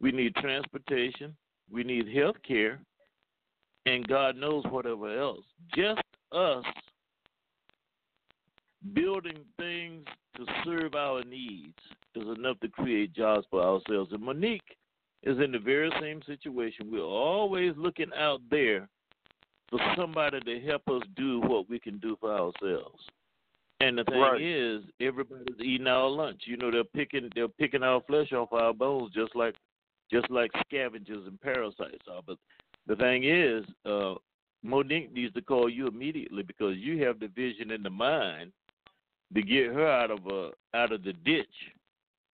[0.00, 1.34] we need transportation,
[1.70, 2.80] we need health care,
[3.86, 5.44] and God knows whatever else.
[5.74, 6.02] Just
[6.32, 6.64] us
[8.92, 10.04] building things
[10.36, 11.78] to serve our needs
[12.14, 14.12] is enough to create jobs for ourselves.
[14.12, 14.60] And Mo'Nique
[15.22, 16.90] is in the very same situation.
[16.90, 18.88] We're always looking out there
[19.70, 23.02] for somebody to help us do what we can do for ourselves.
[23.84, 24.40] And the thing right.
[24.40, 26.42] is, everybody's eating our lunch.
[26.46, 29.54] You know, they're picking they're picking our flesh off our bones, just like
[30.10, 32.22] just like scavengers and parasites are.
[32.26, 32.38] But
[32.86, 34.14] the thing is, uh,
[34.64, 38.52] Mo'Nique needs to call you immediately because you have the vision in the mind
[39.34, 41.46] to get her out of uh, out of the ditch,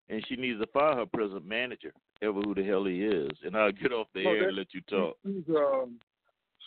[0.08, 3.30] and she needs to fire her present manager, ever who the hell he is.
[3.44, 5.16] And I'll get off the air and let you talk.
[5.26, 5.98] She's um,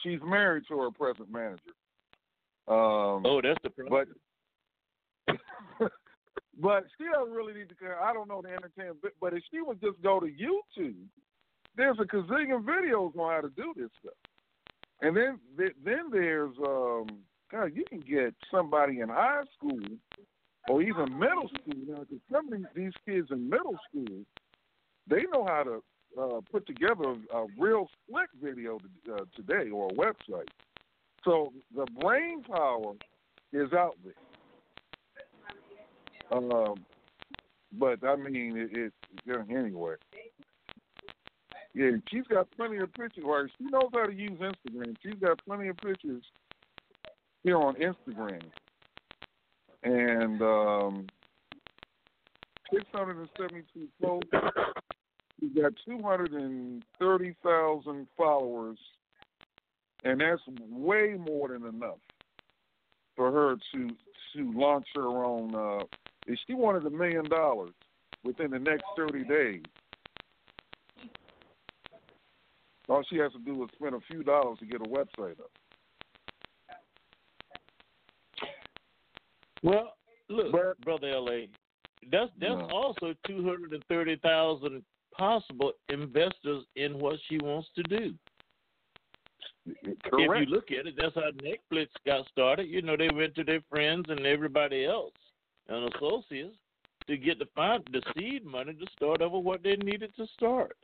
[0.01, 1.71] she's married to her present manager.
[2.67, 4.05] Um, oh, that's the problem.
[4.05, 4.17] But
[6.59, 7.75] but she doesn't really need to.
[7.75, 8.01] Care.
[8.01, 10.95] I don't know the entertainment, but, if she would just go to YouTube,
[11.75, 14.13] there's a gazillion videos on how to do this stuff.
[15.01, 15.39] And then
[15.83, 17.07] then there's um,
[17.51, 19.79] God, you can get somebody in high school
[20.69, 22.03] or even middle school now.
[22.09, 24.23] Because some of these kids in middle school,
[25.07, 25.83] they know how to
[26.19, 30.47] uh, put together a real slick video to, uh, today or a website.
[31.23, 32.93] So the brain power
[33.51, 34.13] is out there.
[36.33, 36.75] Um,
[37.79, 38.91] but I mean, it,
[39.25, 39.95] it anyway.
[41.75, 43.49] Yeah, she's got plenty of pictures.
[43.57, 44.95] She knows how to use Instagram.
[45.01, 46.23] She's got plenty of pictures
[47.43, 48.43] here on Instagram,
[49.83, 51.07] and um,
[52.71, 54.29] 672 posts.
[55.39, 58.77] She's got 230,000 followers,
[60.03, 61.97] and that's way more than enough
[63.15, 63.89] for her to
[64.35, 65.55] to launch her own.
[65.55, 65.83] Uh,
[66.27, 67.71] if she wanted a million dollars
[68.23, 69.61] within the next 30 days,
[72.89, 75.51] all she has to do is spend a few dollars to get a website up.
[79.61, 79.93] Well,
[80.29, 81.45] look, But- brother La,
[82.11, 82.67] that's that's No.
[82.69, 84.83] also two hundred and thirty thousand
[85.17, 88.13] possible investors in what she wants to do.
[89.65, 92.67] If you look at it, that's how Netflix got started.
[92.67, 95.13] You know, they went to their friends and everybody else
[95.69, 96.55] and associates
[97.07, 100.75] to get the find the seed money to start over what they needed to start.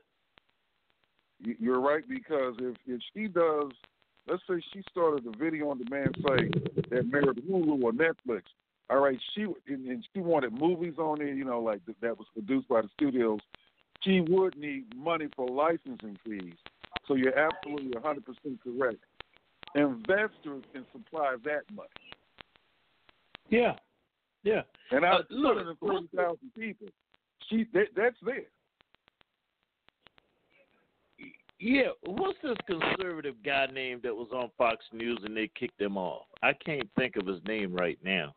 [1.39, 3.71] You- You're right because if if she does,
[4.27, 8.43] let's say she started a video on demand site that married Hulu or Netflix.
[8.89, 12.17] All right, she and, and she wanted movies on it, you know, like th- that
[12.17, 13.39] was produced by the studios.
[14.03, 16.55] She would need money for licensing fees.
[17.07, 18.23] So you're absolutely 100%
[18.63, 18.97] correct.
[19.75, 21.89] Investors can supply that money.
[23.49, 23.75] Yeah,
[24.49, 24.61] yeah.
[24.91, 26.87] And out Uh, of look, 230,000 people,
[27.49, 28.45] she that, that's there.
[31.59, 35.97] Yeah, what's this conservative guy named that was on Fox News and they kicked him
[35.97, 36.23] off?
[36.41, 38.33] I can't think of his name right now.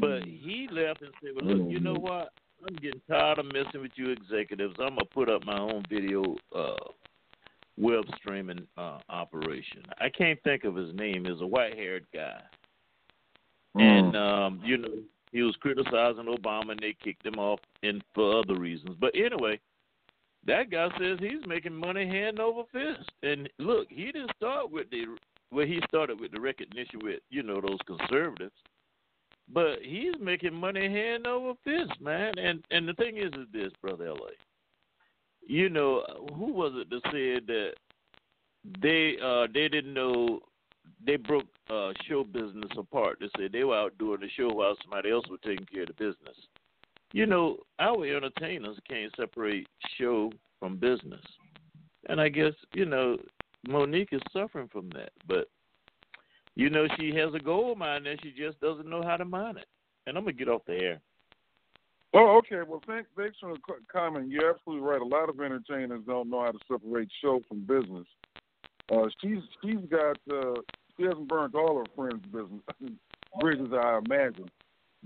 [0.00, 2.32] But he left and said, "Well, look, you know what?
[2.66, 4.74] I'm getting tired of messing with you executives.
[4.78, 6.76] I'm gonna put up my own video uh,
[7.78, 11.24] web streaming uh, operation." I can't think of his name.
[11.24, 12.40] He's a white-haired guy,
[13.74, 14.88] and um, you know
[15.32, 18.96] he was criticizing Obama, and they kicked him off, and for other reasons.
[19.00, 19.58] But anyway,
[20.46, 23.10] that guy says he's making money hand over fist.
[23.22, 25.06] And look, he didn't start with the
[25.50, 28.54] well, he started with the recognition with you know those conservatives,
[29.52, 32.32] but he's making money hand over fist, man.
[32.38, 34.28] And and the thing is, is this, brother La,
[35.46, 36.04] you know
[36.36, 37.72] who was it that said that
[38.82, 40.40] they uh they didn't know
[41.04, 43.18] they broke uh show business apart.
[43.20, 45.88] They said they were out doing the show while somebody else was taking care of
[45.88, 46.36] the business.
[47.12, 49.68] You know, our entertainers can't separate
[49.98, 51.22] show from business.
[52.08, 53.16] And I guess, you know,
[53.68, 55.10] Monique is suffering from that.
[55.28, 55.48] But,
[56.56, 59.56] you know, she has a gold mine and she just doesn't know how to mine
[59.58, 59.66] it.
[60.06, 61.00] And I'm to get off the air.
[62.14, 62.68] Oh, okay.
[62.68, 63.60] Well, thanks, thanks for the
[63.92, 64.30] comment.
[64.30, 65.00] You're absolutely right.
[65.00, 68.06] A lot of entertainers don't know how to separate show from business.
[68.92, 70.60] Uh, she's she's got uh,
[70.96, 72.60] she hasn't burnt all her friends' business
[73.40, 74.48] bridges, I imagine.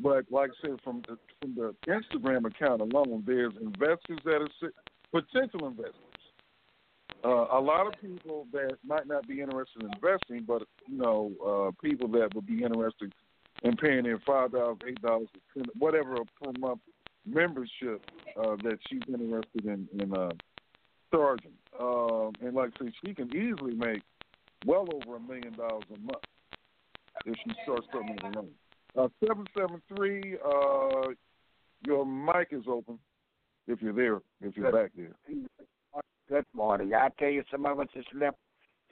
[0.01, 4.71] But like I said, from the, from the Instagram account alone, there's investors that are
[5.11, 5.95] potential investors.
[7.25, 11.33] Uh, a lot of people that might not be interested in investing, but you know,
[11.45, 13.13] uh, people that would be interested
[13.65, 15.27] in paying their five dollars, eight dollars,
[15.77, 16.81] whatever per month
[17.27, 18.03] membership
[18.37, 20.31] uh, that she's interested in in uh,
[21.13, 21.53] charging.
[21.81, 24.03] Um, and like I say, she can easily make
[24.67, 26.25] well over a million dollars a month
[27.25, 28.51] if she starts something of her own.
[28.97, 30.37] Uh, seven seven three.
[30.45, 31.13] Uh,
[31.87, 32.99] your mic is open.
[33.67, 35.13] If you're there, if you're back there.
[36.29, 36.93] Good morning.
[36.95, 38.37] I tell you, some of us just left,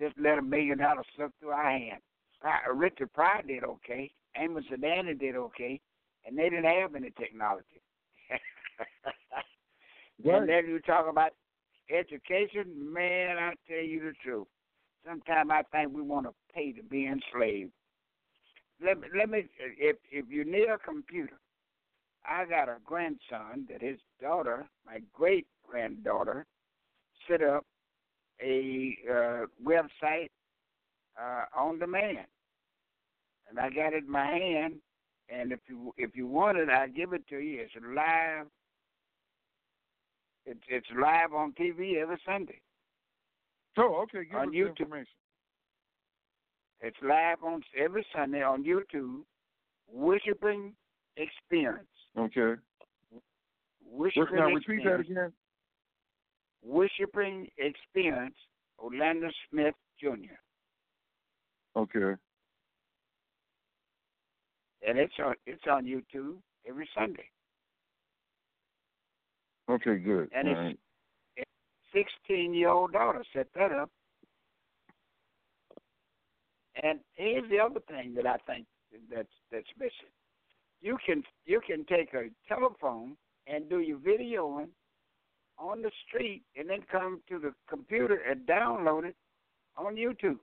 [0.00, 2.02] just let a million dollars slip through our hands.
[2.44, 4.10] Uh, Richard Pryor did okay.
[4.36, 5.80] Amos and Andy did okay,
[6.26, 7.80] and they didn't have any technology.
[10.24, 11.32] And then you talk about
[11.90, 13.36] education, man.
[13.38, 14.46] I tell you the truth.
[15.06, 17.70] Sometimes I think we want to pay to be enslaved.
[18.84, 19.44] Let me, let me.
[19.78, 21.38] If if you need a computer,
[22.28, 26.44] I got a grandson that his daughter, my great granddaughter,
[27.28, 27.64] set up
[28.42, 30.28] a uh, website
[31.20, 32.26] uh, on demand,
[33.48, 34.74] and I got it in my hand.
[35.28, 37.62] And if you if you want it, I give it to you.
[37.62, 38.46] It's live.
[40.46, 42.60] It's it's live on TV every Sunday.
[43.78, 44.24] Oh, okay.
[44.24, 44.68] Give On us YouTube.
[44.80, 45.06] information.
[46.80, 49.20] It's live on every Sunday on YouTube.
[49.92, 50.72] Worshiping
[51.16, 51.88] Experience.
[52.16, 52.54] Okay.
[53.90, 55.08] Worshiping Now repeat that Experience.
[55.10, 55.32] again.
[56.64, 58.34] Worshiping Experience.
[58.78, 60.36] Orlando Smith Jr.
[61.76, 62.14] Okay.
[64.86, 66.36] and it's on it's on YouTube
[66.68, 67.28] every Sunday.
[69.68, 69.96] Okay.
[69.96, 70.30] Good.
[70.34, 70.78] And it's right.
[71.92, 73.90] sixteen year old daughter set that up.
[76.82, 78.66] And here's the other thing that I think
[79.12, 80.12] that's that's missing.
[80.80, 84.68] You can you can take a telephone and do your videoing
[85.58, 89.16] on the street and then come to the computer and download it
[89.76, 90.38] on YouTube.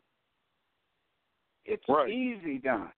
[1.65, 2.09] It's Right.
[2.09, 2.91] easy done.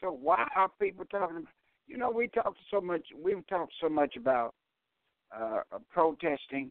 [0.00, 1.46] So why are people talking?
[1.86, 3.06] You know, we talked so much.
[3.14, 4.54] We've talked so much about
[5.34, 5.60] uh,
[5.90, 6.70] protesting.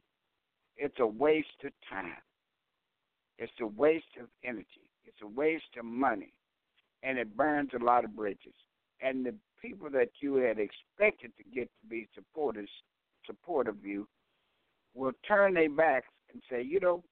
[0.78, 2.22] It's a waste of time.
[3.38, 4.90] It's a waste of energy.
[5.06, 6.34] It's a waste of money,
[7.04, 8.54] and it burns a lot of bridges.
[9.02, 12.70] And the people that you had expected to get to be supporters,
[13.26, 14.08] support of you,
[14.94, 17.04] will turn their backs and say, you know,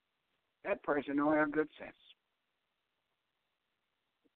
[0.64, 1.94] that person don't have good sense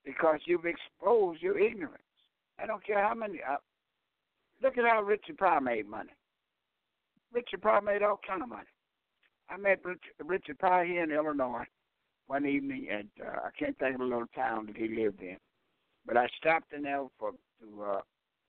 [0.08, 2.02] because you've exposed your ignorance.
[2.58, 3.40] I don't care how many.
[3.46, 3.56] Uh,
[4.62, 6.10] look at how Richard Pryor made money.
[7.32, 8.64] Richard Pryor made all kind of money.
[9.50, 11.64] I met Richard, Richard Pryor here in Illinois
[12.26, 15.36] one evening at uh, I can't think of the little town that he lived in,
[16.06, 18.00] but I stopped in there for to uh,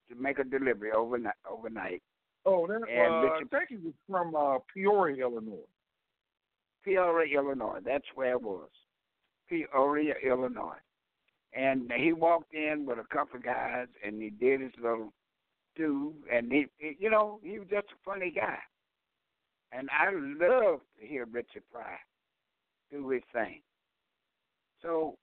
[0.10, 1.34] to make a delivery overnight.
[1.50, 2.02] Overnight.
[2.46, 5.68] Oh, that, And uh, Richard- I think he was from uh, Peoria, Illinois.
[6.84, 7.80] Peoria, Illinois.
[7.86, 8.70] That's where it was.
[9.48, 10.78] Peoria, Illinois.
[11.54, 15.12] And he walked in with a couple of guys, and he did his little
[15.80, 16.68] do, and he,
[17.00, 18.58] you know, he was just a funny guy.
[19.72, 22.00] And I love to hear Richard Pryor
[22.92, 23.62] do his thing.
[24.82, 25.16] So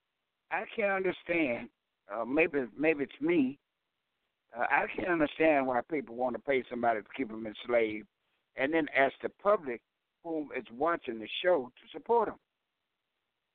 [0.51, 1.69] I can't understand.
[2.13, 3.59] Uh, maybe maybe it's me.
[4.57, 8.07] Uh, I can't understand why people want to pay somebody to keep them enslaved,
[8.57, 9.83] and then ask the public
[10.25, 12.39] whom is watching the show to support them.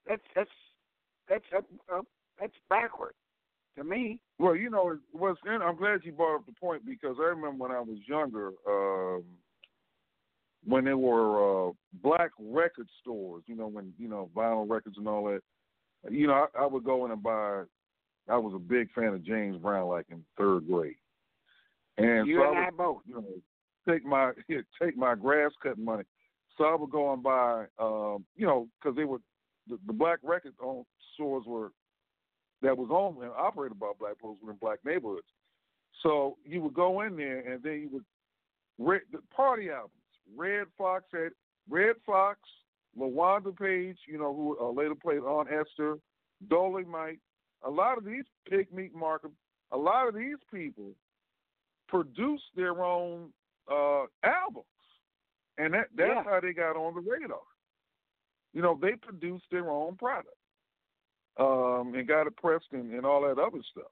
[0.06, 0.50] That's that's
[1.28, 2.06] that's up, up
[2.38, 3.14] that's backward
[3.76, 4.18] to me.
[4.38, 5.36] Well, you know, was.
[5.44, 8.50] And I'm glad you brought up the point because I remember when I was younger,
[8.68, 9.24] um,
[10.66, 13.44] when there were uh, black record stores.
[13.46, 15.40] You know, when you know vinyl records and all that.
[16.10, 17.62] You know, I, I would go in and buy.
[18.28, 20.94] I was a big fan of James Brown, like in third grade,
[21.98, 23.02] and you so and I I would, both.
[23.06, 23.24] you know,
[23.88, 24.32] take my
[24.82, 26.04] take my grass cutting money.
[26.58, 29.20] So I would go and buy, um, you know, because they were
[29.68, 31.70] the, the black record own stores were
[32.62, 35.26] that was owned and operated by black folks were in black neighborhoods.
[36.02, 38.04] So you would go in there and then you would
[38.78, 39.92] re- the party albums.
[40.36, 41.32] Redd Foxx had
[41.68, 42.40] Redd Foxx,
[42.98, 45.98] LaWanda Page, you know, who uh, later played Aunt Esther,
[46.48, 47.18] Dolemite.
[47.64, 49.32] A lot of these Pigmeat Markham,
[49.72, 50.92] a lot of these people
[51.88, 53.28] produced their own
[53.70, 54.66] uh, albums,
[55.58, 56.22] and that that's Yeah.
[56.24, 57.38] how they got on the radar.
[58.52, 60.34] You know, they produced their own product
[61.38, 63.90] um, and got it pressed and, and all that other stuff.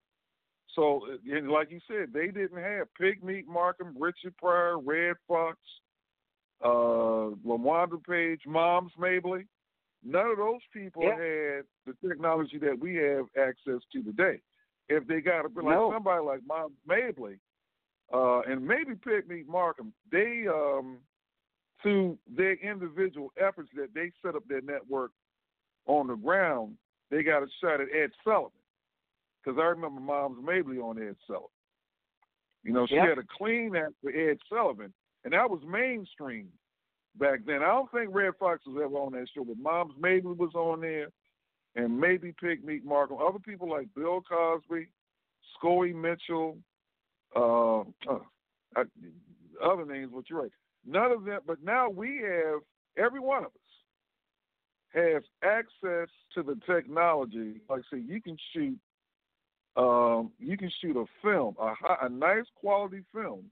[0.75, 5.59] So, and like you said, they didn't have Pigmeat Markham, Richard Pryor, Redd Foxx,
[6.65, 9.47] uh, LaWanda Page, Moms Mabley.
[10.05, 14.41] None of those people had the technology that we have access to today.
[14.89, 15.93] If they got a like No.
[15.93, 17.39] somebody like Moms Mabley,
[18.13, 20.99] uh, and maybe Pigmeat Markham, they um,
[21.83, 25.13] through their individual efforts that they set up their network
[25.87, 26.77] on the ground,
[27.11, 28.53] they got a shot at Ed Sullivan.
[29.43, 31.49] Because I remember Moms Mabley on Ed Sullivan.
[32.63, 33.09] You know, she Yep.
[33.09, 34.93] had a clean act for Ed Sullivan,
[35.25, 36.53] and that was mainstream
[37.17, 37.63] back then.
[37.63, 40.83] I don't think Redd Foxx was ever on that show, but Moms Mabley was on
[40.83, 41.09] there,
[41.75, 43.17] and maybe Pigmeat Markham.
[43.19, 44.89] Other people like Bill Cosby,
[45.57, 46.59] Scoey Mitchell,
[47.35, 48.21] uh, uh,
[48.77, 48.85] I,
[49.63, 50.53] other names, but you're right.
[50.85, 52.61] None of them, but now we have,
[52.97, 53.70] every one of us
[54.95, 57.61] has access to the technology.
[57.69, 58.79] Like I say, you can shoot,
[59.77, 63.45] um, you can shoot a film, a, high, a nice quality film,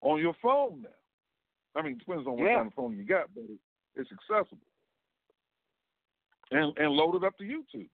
[0.00, 1.80] on your phone now.
[1.80, 2.56] I mean, it depends on what Yeah.
[2.56, 3.44] kind of phone you got, but
[3.96, 4.58] it's accessible.
[6.50, 7.88] And and load it up to YouTube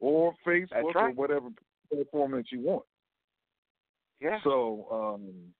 [0.00, 1.48] or Facebook or whatever
[1.90, 2.84] platform that you want.
[4.20, 4.38] Yeah.
[4.42, 5.54] So, um,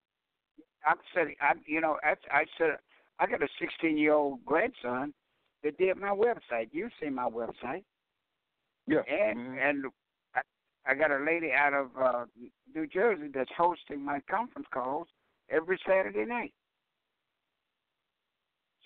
[0.84, 2.76] I'm saying, I you know, I, I said
[3.18, 5.14] I got a 16 year old grandson
[5.62, 6.68] that did my website.
[6.72, 7.84] You see my website,
[8.86, 9.00] yeah.
[9.08, 9.68] and mhm.
[9.68, 9.84] and
[10.34, 10.40] I,
[10.86, 12.24] I got a lady out of uh,
[12.74, 15.08] New Jersey that's hosting my conference calls
[15.50, 16.52] every Saturday night.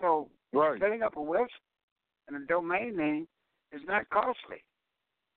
[0.01, 0.79] So right.
[0.81, 1.49] setting up a website
[2.29, 3.29] and a domain name
[3.73, 4.63] is not costly.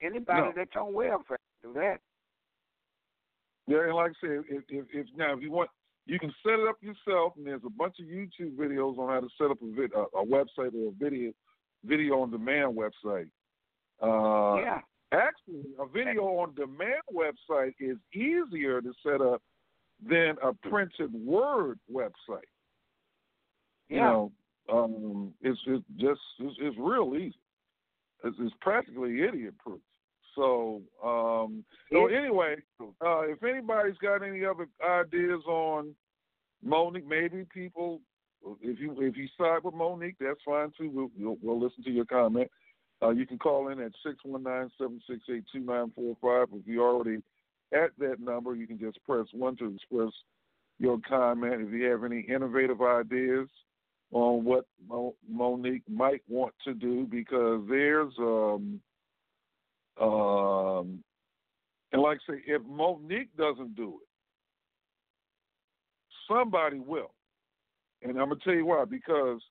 [0.01, 0.53] Anybody No.
[0.55, 1.99] that's on welfare can do that.
[3.67, 5.69] Yeah, and like I said, if, if, if now if you want,
[6.09, 9.19] you can set it up yourself, and there's a bunch of YouTube videos on how
[9.19, 11.31] to set up a, vid, a, a website or a video
[11.85, 13.29] video on demand website.
[14.01, 14.79] Uh, yeah.
[15.11, 19.41] Actually, a video on demand website is easier to set up
[20.07, 22.49] than a printed word website.
[23.89, 23.95] Yeah.
[23.95, 24.31] You know,
[24.71, 27.35] um, it's, it's just it's, it's real easy.
[28.23, 29.79] It's, it's practically idiot proof.
[30.35, 35.95] So, um, so anyway, uh, if anybody's got any other ideas on
[36.63, 38.01] Monique, maybe people,
[38.61, 40.89] if you if you side with Monique, that's fine too.
[40.89, 42.49] We'll we'll, we'll listen to your comment.
[43.01, 46.17] Uh, you can call in at six one nine seven six eight two nine four
[46.21, 46.53] five.
[46.53, 47.21] If you're already
[47.73, 50.11] at that number, you can just press one to express
[50.79, 51.61] your comment.
[51.61, 53.47] If you have any innovative ideas
[54.11, 58.81] on what Mo- Monique might want to do, because there's um,
[60.01, 61.03] um,
[61.91, 64.08] and like I say, if Monique doesn't do it,
[66.29, 67.11] somebody will.
[68.01, 68.85] And I'm gonna tell you why.
[68.85, 69.41] Because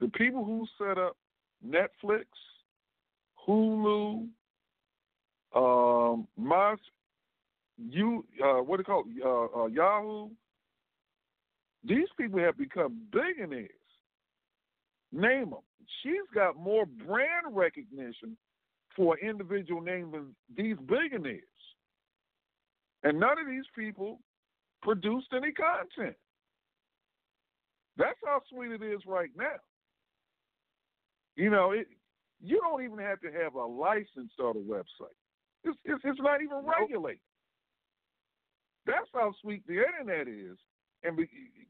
[0.00, 1.16] the people who set up
[1.66, 2.24] Netflix,
[3.46, 4.28] Hulu,
[5.54, 6.76] um, my
[7.78, 9.22] you uh, what do you call it?
[9.24, 10.28] Uh, uh, Yahoo.
[11.82, 13.70] These people have become billionaires.
[15.12, 15.60] Name them.
[16.02, 18.36] She's got more brand recognition
[18.94, 21.42] for an individual name than these billionaires.
[23.02, 24.18] And none of these people
[24.82, 26.16] produced any content.
[27.96, 29.60] That's how sweet it is right now.
[31.36, 31.86] You know, it,
[32.42, 35.16] you don't even have to have a license on a website.
[35.64, 37.20] It's, it's, it's not even regulated.
[38.86, 40.56] That's how sweet the internet is.
[41.02, 41.18] And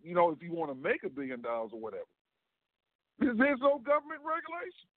[0.03, 2.05] you know, if you want to make a billion dollars or whatever,
[3.19, 4.89] there's, there's no government regulation.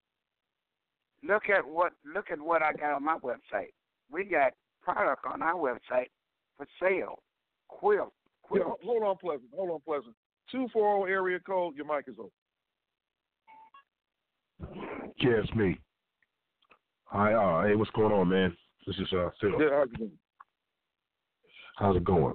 [1.22, 3.72] Look at what look at what I got on my website.
[4.10, 4.52] We got
[4.82, 6.10] product on our website
[6.56, 7.20] for sale.
[7.78, 8.12] Quilt.
[8.42, 8.66] Quilt.
[8.66, 9.48] Yeah, hold on, Pleasant.
[9.54, 10.14] Hold on, Pleasant.
[10.50, 11.76] Two four zero area code.
[11.76, 12.30] Your mic is open.
[15.18, 15.78] Yeah, it's me.
[17.06, 18.56] Hi, uh, hey, what's going on, man?
[18.86, 19.50] This is uh, Phil.
[19.60, 20.10] Yeah, how's it going?
[21.76, 22.34] How's it going?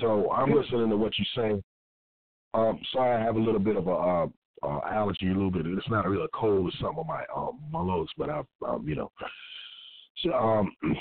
[0.00, 0.64] So I'm Good.
[0.64, 1.62] listening to what you're saying.
[2.54, 4.26] Um, sorry, I have a little bit of a uh,
[4.62, 5.66] uh, allergy, a little bit.
[5.66, 8.84] It's not really a cold or something on my um, my lungs, but I, um,
[8.86, 9.10] you know.
[10.22, 10.72] So um,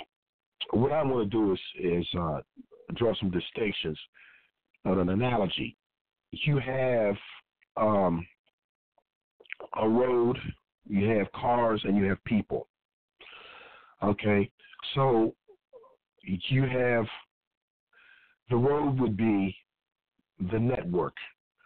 [0.72, 2.40] what I want to do is is uh,
[2.96, 3.98] draw some distinctions
[4.86, 5.76] on an analogy.
[6.32, 7.16] You have
[7.78, 8.26] um,
[9.78, 10.38] a road,
[10.88, 12.68] you have cars, and you have people.
[14.04, 14.50] Okay,
[14.96, 15.36] so
[16.24, 17.06] you have
[18.50, 19.56] the road would be
[20.52, 21.16] the network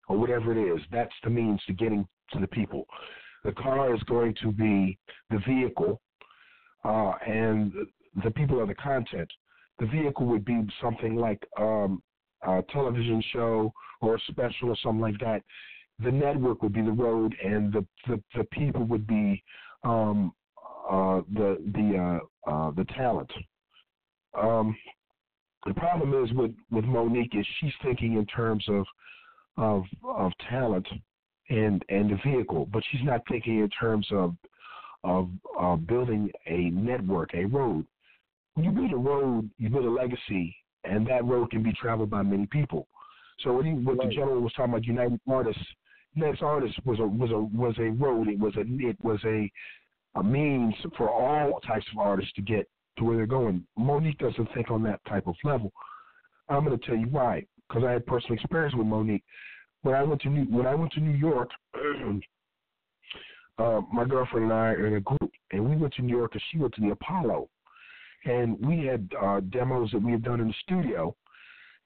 [0.07, 0.81] or whatever it is.
[0.91, 2.85] That's the means to getting to the people.
[3.43, 4.97] The car is going to be
[5.29, 6.01] the vehicle,
[6.83, 7.71] uh, and
[8.23, 9.29] the people are the content.
[9.79, 12.01] The vehicle would be something like um,
[12.43, 15.41] a television show or a special or something like that.
[15.99, 19.43] The network would be the road, and the the, the people would be
[19.83, 20.33] um,
[20.89, 23.31] uh, the the uh, uh, the talent.
[24.39, 24.75] Um,
[25.65, 28.85] the problem is with with Monique is she's thinking in terms of
[29.57, 30.87] of of talent
[31.49, 34.35] and and the vehicle, but she's not thinking in terms of
[35.03, 35.29] of
[35.87, 37.85] building a network, a road.
[38.55, 42.09] When you build a road, you build a legacy, and that road can be traveled
[42.09, 42.87] by many people.
[43.39, 45.61] So what, he, what the general was talking about, United Artists,
[46.13, 48.29] United Artists was a was a was a road.
[48.29, 49.51] It was a it was a
[50.17, 53.65] a means for all types of artists to get to where they're going.
[53.77, 55.73] Monique doesn't think on that type of level.
[56.47, 59.23] I'm going to tell you why, because I had personal experience with Monique.
[59.81, 61.49] When I went to New, when I went to New York,
[63.57, 66.31] uh, my girlfriend and I are in a group, and we went to New York,
[66.33, 67.49] and she went to the Apollo,
[68.25, 71.15] and we had uh, demos that we had done in the studio.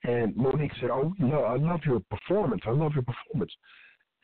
[0.03, 2.61] And Monique said, "Oh, no, I love your performance.
[2.65, 3.51] I love your performance."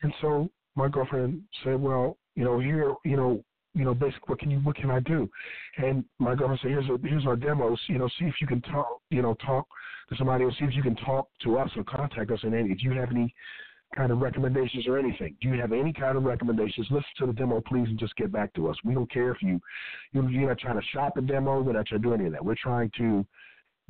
[0.02, 3.44] And so my girlfriend said, "Well, you know, here, you know,
[3.74, 5.28] you know, basically, what can you, what can I do?"
[5.76, 7.78] And my girlfriend said, "Here's a, here's our demos.
[7.88, 9.66] You know, see if you can talk, you know, talk
[10.08, 10.54] to somebody else.
[10.58, 12.40] See if you can talk to us or contact us.
[12.42, 13.34] And if you have any
[13.96, 16.86] kind of recommendations or anything, do you have any kind of recommendations?
[16.90, 18.76] Listen to the demo, please, and just get back to us.
[18.84, 19.60] We don't care if you,
[20.12, 21.62] you you're not trying to shop a demo.
[21.62, 22.44] We're not trying to do any of that.
[22.44, 23.26] We're trying to."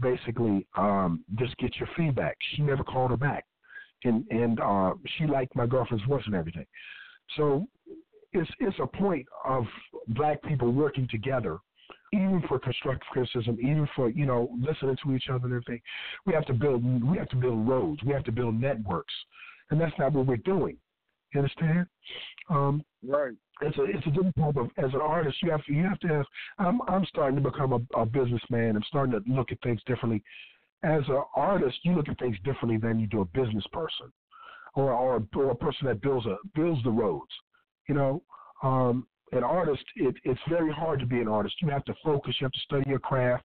[0.00, 2.36] basically um just get your feedback.
[2.54, 3.44] She never called her back.
[4.04, 6.66] And and uh she liked my girlfriend's voice and everything.
[7.36, 7.66] So
[8.32, 9.64] it's it's a point of
[10.08, 11.58] black people working together,
[12.12, 15.80] even for constructive criticism, even for, you know, listening to each other and everything.
[16.26, 19.14] We have to build we have to build roads, we have to build networks.
[19.70, 20.76] And that's not what we're doing.
[21.34, 21.86] You understand?
[22.48, 23.34] Um Right.
[23.62, 25.98] it's a it's a different type of as an artist you have to you have
[26.00, 26.26] to have
[26.58, 28.76] I'm I'm starting to become a, a businessman.
[28.76, 30.22] I'm starting to look at things differently.
[30.82, 34.12] As an artist, you look at things differently than you do a business person,
[34.74, 37.30] or or, or a person that builds a builds the roads.
[37.88, 38.22] You know,
[38.62, 41.56] um, an artist it, it's very hard to be an artist.
[41.62, 42.34] You have to focus.
[42.40, 43.44] You have to study your craft.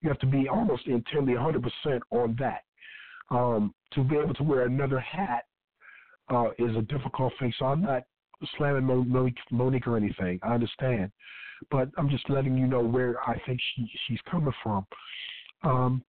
[0.00, 2.62] You have to be almost intently 100% on that.
[3.30, 5.44] Um, to be able to wear another hat
[6.30, 7.52] uh, is a difficult thing.
[7.58, 8.02] So I'm not
[8.56, 8.84] slamming
[9.50, 10.38] Monique, or anything.
[10.42, 11.10] I understand,
[11.70, 14.86] but I'm just letting you know where I think she she's coming from.
[15.64, 16.04] Um,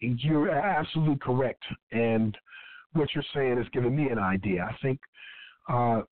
[0.00, 2.36] you're absolutely correct, and
[2.94, 4.64] what you're saying is giving me an idea.
[4.68, 4.98] I think
[5.68, 6.02] uh,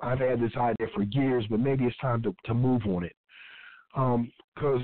[0.00, 3.16] I've had this idea for years, but maybe it's time to, to move on it
[3.94, 4.82] because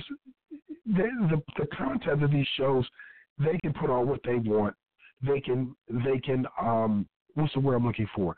[0.86, 2.88] the, the the content of these shows
[3.38, 4.74] they can put on what they want.
[5.22, 8.34] They can they can um, what's the word I'm looking for?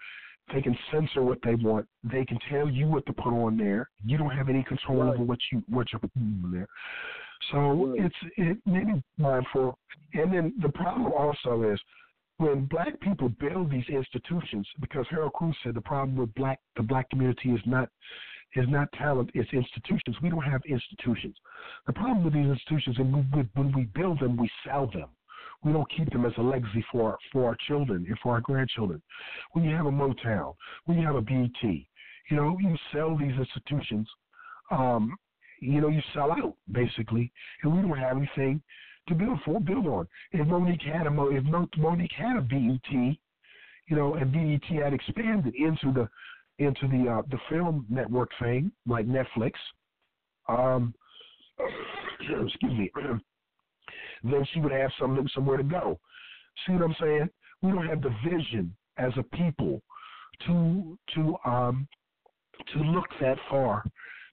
[0.53, 1.87] They can censor what they want.
[2.03, 3.89] They can tell you what to put on there.
[4.05, 5.15] You don't have any control Right.
[5.15, 6.69] over what you what you're putting on there.
[7.51, 9.75] So it's it maybe time for.
[10.15, 11.81] And then the problem also is
[12.39, 16.83] when black people build these institutions, because Harold Cruse said the problem with black the
[16.83, 17.89] black community is not
[18.55, 20.17] is not talent, it's institutions.
[20.23, 21.37] We don't have institutions.
[21.87, 23.01] The problem with these institutions is
[23.55, 25.09] when we build them, we sell them.
[25.65, 29.01] We don't keep them as a legacy for for our children and for our grandchildren.
[29.53, 30.55] When you have a Motown,
[30.87, 34.09] when you have a BET, you know, you sell these institutions.
[34.71, 35.17] Um,
[35.61, 37.33] you know, you sell out basically,
[37.63, 38.61] and we don't have anything
[39.09, 40.09] to build for, build on.
[40.33, 41.45] If Monique had a if
[41.77, 46.09] Monique had a BET, you know, and BET had expanded into the
[46.59, 49.53] into the uh, the film network thing like Netflix,
[50.49, 50.95] um,
[52.21, 52.91] excuse me,
[54.23, 55.99] then she would have some somewhere to go.
[56.67, 57.29] See what I'm saying?
[57.63, 59.83] We don't have the vision as a people
[60.47, 61.87] to to um
[62.73, 63.85] to look that far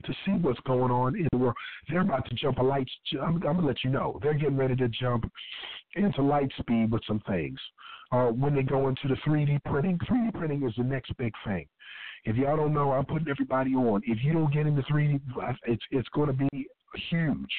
[0.06, 1.56] to see what's going on in the world.
[1.90, 2.88] They're about to jump a light.
[3.22, 4.20] I'm, I'm gonna let you know.
[4.24, 5.30] They're getting ready to jump
[5.96, 7.60] into light speed with some things.
[8.12, 11.68] Uh, when they go into the 3D printing, 3D printing is the next big thing.
[12.26, 14.02] If y'all don't know, I'm putting everybody on.
[14.06, 15.22] If you don't get into 3D,
[15.66, 16.68] it's it's going to be
[17.10, 17.52] huge.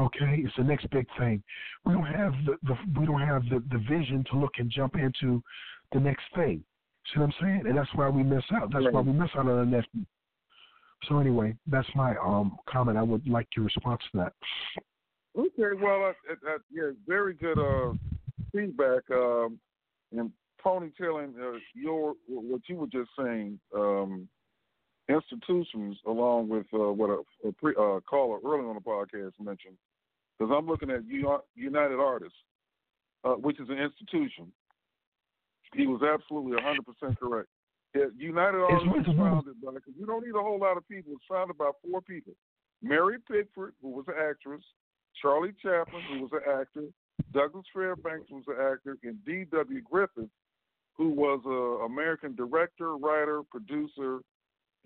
[0.00, 1.42] Okay, it's the next big thing.
[1.84, 4.94] We don't have the, the we don't have the, the vision to look and jump
[4.96, 5.42] into
[5.92, 6.64] the next thing.
[7.12, 7.62] See what I'm saying?
[7.66, 8.72] And that's why we miss out.
[8.72, 8.94] That's right.
[8.94, 9.88] why we miss out on the next.
[11.08, 12.96] So anyway, that's my um comment.
[12.96, 14.32] I would like your response to that.
[15.38, 17.92] Okay, well, uh, uh, yeah, very good uh,
[18.52, 19.02] feedback.
[19.10, 19.58] Um,
[20.12, 20.30] and
[20.64, 23.58] ponytailing uh, your what you were just saying.
[23.74, 24.28] Um,
[25.08, 29.76] institutions, along with uh, what a, a pre, uh, caller earlier on the podcast mentioned,
[30.40, 32.38] because I'm looking at United Artists,
[33.24, 34.50] uh, which is an institution.
[35.74, 37.48] He was absolutely 100% correct.
[37.94, 41.12] Yeah, United Artists was founded by, because you don't need a whole lot of people,
[41.12, 42.32] it's founded by four people.
[42.82, 44.62] Mary Pickford, who was an actress,
[45.20, 46.86] Charlie Chaplin, who was an actor,
[47.34, 49.82] Douglas Fairbanks who was an actor, and D.W.
[49.82, 50.30] Griffith,
[50.96, 54.20] who was an American director, writer, producer,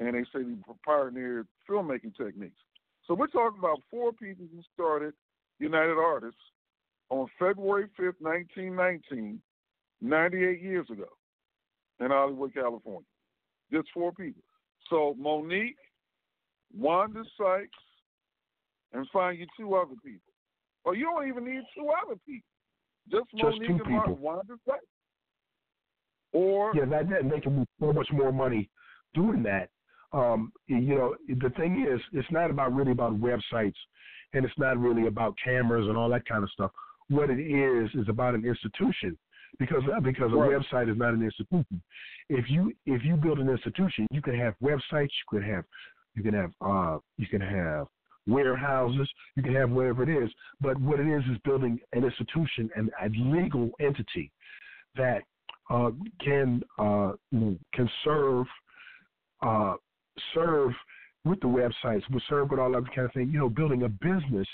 [0.01, 2.59] and they say he pioneered filmmaking techniques.
[3.07, 5.13] So we're talking about four people who started
[5.59, 6.41] United Artists
[7.11, 9.41] on February 5th, 1919,
[10.01, 11.09] 98 years ago
[12.01, 13.07] in Hollywood, California.
[13.73, 14.43] Just four people.
[14.91, 15.77] So Monique,
[16.77, 17.71] Wanda Sykes,
[18.93, 20.33] and find you two other people.
[20.85, 22.49] Or you don't even need two other people.
[23.11, 24.19] Just, Just Monique and people.
[24.21, 24.85] Wanda Sykes.
[26.33, 28.69] Or yeah, that that can so much more money
[29.15, 29.69] doing that
[30.15, 33.75] um, you know, the thing is, it's not about really about websites,
[34.35, 36.71] and it's not really about cameras and all that kind of stuff.
[37.09, 39.17] What it is is about an institution,
[39.59, 41.83] because because a website is not an institution.
[42.29, 45.65] If you if you build an institution, you can have websites, you can have
[46.15, 47.87] you can have uh, you can have
[48.27, 50.31] warehouses, you can have whatever it is.
[50.61, 54.33] But what it is is building an institution and a legal entity
[54.97, 55.23] that
[55.71, 55.91] uh,
[56.25, 58.47] can uh, can serve
[59.43, 59.75] uh,
[60.35, 60.73] serve
[61.25, 64.47] with the websites, with serve all that kind of thing, you know, building a business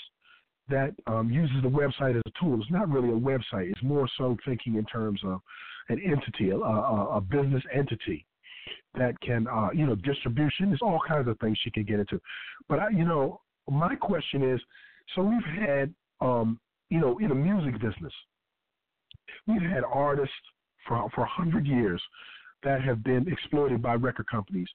[0.69, 2.59] that um, uses the website as a tool.
[2.61, 3.69] It's not really a website.
[3.71, 5.41] It's more so thinking in terms of
[5.89, 8.25] an entity, a, a, a business entity
[8.97, 10.69] that can, uh, you know, distribution.
[10.69, 12.21] There's all kinds of things she can get into.
[12.69, 14.61] But, I, you know, my question is,
[15.15, 16.59] so we've had, um,
[16.89, 18.13] you know, in the music business,
[19.47, 20.33] we've had artists
[20.87, 22.01] for for a hundred years
[22.63, 24.67] that have been exploited by record companies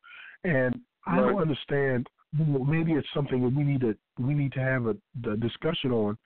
[0.45, 0.75] and
[1.07, 2.09] I don't understand.
[2.33, 4.97] Maybe it's something that we need to we need to have a,
[5.31, 6.19] a discussion on.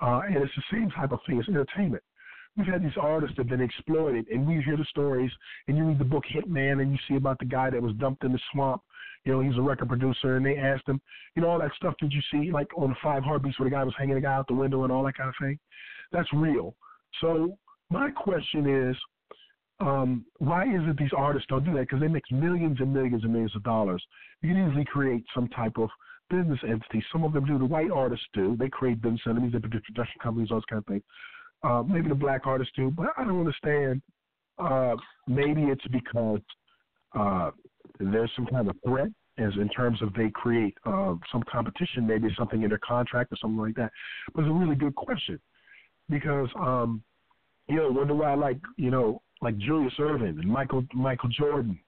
[0.00, 1.38] Uh, and it's the same type of thing.
[1.38, 2.02] It's entertainment.
[2.56, 5.30] We've had these artists that have been exploited, and we hear the stories,
[5.66, 8.24] and you read the book Hitman, and you see about the guy that was dumped
[8.24, 8.82] in the swamp.
[9.24, 11.00] You know, he's a record producer, and they asked him,
[11.36, 13.84] you know, all that stuff that you see, like on Five Heartbeats, where the guy
[13.84, 15.58] was hanging the guy out the window and all that kind of thing.
[16.10, 16.74] That's real.
[17.20, 17.58] So
[17.90, 18.96] my question is,
[19.80, 21.80] um, why is it these artists don't do that?
[21.80, 24.02] Because they make millions and millions and millions of dollars.
[24.42, 25.88] You can easily create some type of
[26.30, 27.04] business entity.
[27.12, 27.58] Some of them do.
[27.58, 28.56] The white artists do.
[28.58, 29.52] They create business entities.
[29.52, 31.02] They produce production companies, those kind of things.
[31.62, 34.02] Uh, maybe the black artists do, but I don't understand.
[34.58, 34.94] Uh,
[35.26, 36.40] maybe it's because
[37.18, 37.50] uh,
[37.98, 39.08] there's some kind of threat,
[39.38, 43.36] as in terms of they create uh, some competition, maybe something in their contract or
[43.40, 43.90] something like that.
[44.34, 45.40] But it's a really good question
[46.08, 47.02] because um,
[47.68, 51.78] you know, wonder why like you know like Julius Erving and Michael Michael Jordan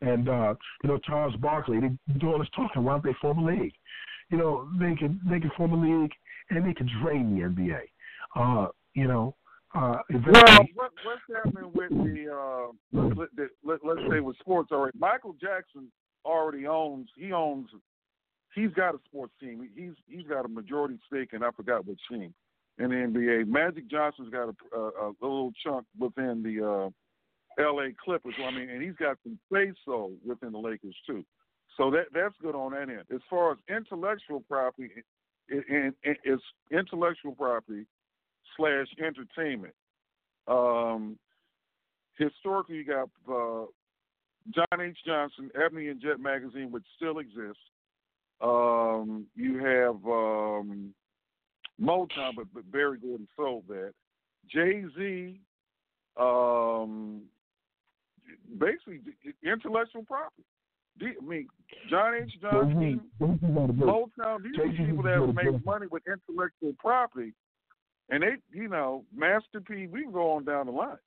[0.00, 1.80] and uh, you know Charles Barkley.
[1.80, 2.84] They do all this talking.
[2.84, 3.74] Why don't they form a league?
[4.30, 6.12] You know, they can they can form a league
[6.50, 7.80] and they can drain the NBA.
[8.36, 9.34] Uh, you know,
[9.74, 13.28] uh, well, what, what's happening with the, uh, let,
[13.64, 14.96] let, let's say with sports already?
[14.98, 15.90] Michael Jackson
[16.24, 17.08] already owns.
[17.16, 17.68] He owns.
[18.54, 19.68] He's got a sports team.
[19.74, 22.32] He's he's got a majority stake, and I forgot which team
[22.78, 23.46] in the NBA.
[23.46, 27.94] Magic Johnson's got a, a, a little chunk within the uh, L.A.
[28.04, 28.34] Clippers.
[28.44, 31.24] I mean, and he's got some say so within the Lakers too.
[31.76, 33.04] So that that's good on that end.
[33.12, 34.90] As far as intellectual property,
[35.48, 37.86] and it's intellectual property
[38.56, 39.74] slash entertainment.
[40.46, 41.18] Um,
[42.18, 43.66] historically, you got uh,
[44.54, 44.98] John H.
[45.06, 47.62] Johnson, Ebony and Jet magazine, which still exists.
[48.40, 50.94] Um, you have um,
[51.80, 53.92] Motown, but, but Berry Gordy sold that.
[54.50, 55.40] Jay Z,
[56.18, 57.22] um,
[58.58, 59.00] basically
[59.42, 60.44] intellectual property.
[61.02, 61.48] I mean,
[61.90, 62.32] John H.
[62.40, 67.32] Johnson, Motown, these are people that make money with intellectual property.
[68.10, 70.98] And they, you know, Master P, we can go on down the line.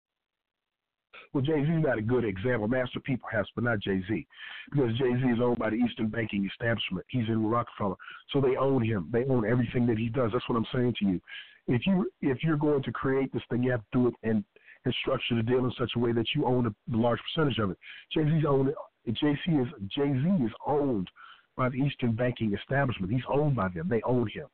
[1.33, 2.67] Well, Jay Z is not a good example.
[2.67, 4.27] Master P perhaps, but not Jay Z,
[4.71, 7.05] because Jay Z is owned by the Eastern Banking Establishment.
[7.09, 7.95] He's in Rockefeller,
[8.31, 9.09] so they own him.
[9.11, 10.31] They own everything that he does.
[10.33, 11.21] That's what I'm saying to you.
[11.67, 14.43] If you if you're going to create this thing, you have to do it and
[14.85, 17.71] and structure the deal in such a way that you own a large percentage of
[17.71, 17.77] it.
[18.13, 18.73] Jay Z's owned.
[19.07, 21.09] Jay Z is Jay Z is owned
[21.55, 23.11] by the Eastern Banking Establishment.
[23.11, 23.87] He's owned by them.
[23.89, 24.47] They own him.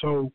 [0.00, 0.32] So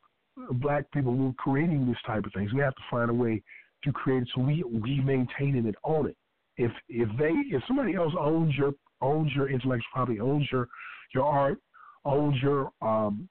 [0.53, 3.41] black people who are creating this type of things, we have to find a way
[3.83, 6.17] to create it so we we maintain it and own it.
[6.57, 10.67] If if they if somebody else owns your owns your intellectual property, owns your
[11.13, 11.59] your art,
[12.05, 13.29] owns your um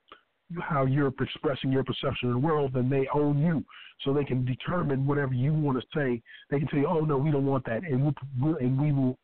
[0.60, 3.64] how you're expressing your perception of the world, then they own you,
[4.02, 6.20] so they can determine whatever you want to say.
[6.50, 9.18] They can tell you, "Oh no, we don't want that," and we'll, and we will,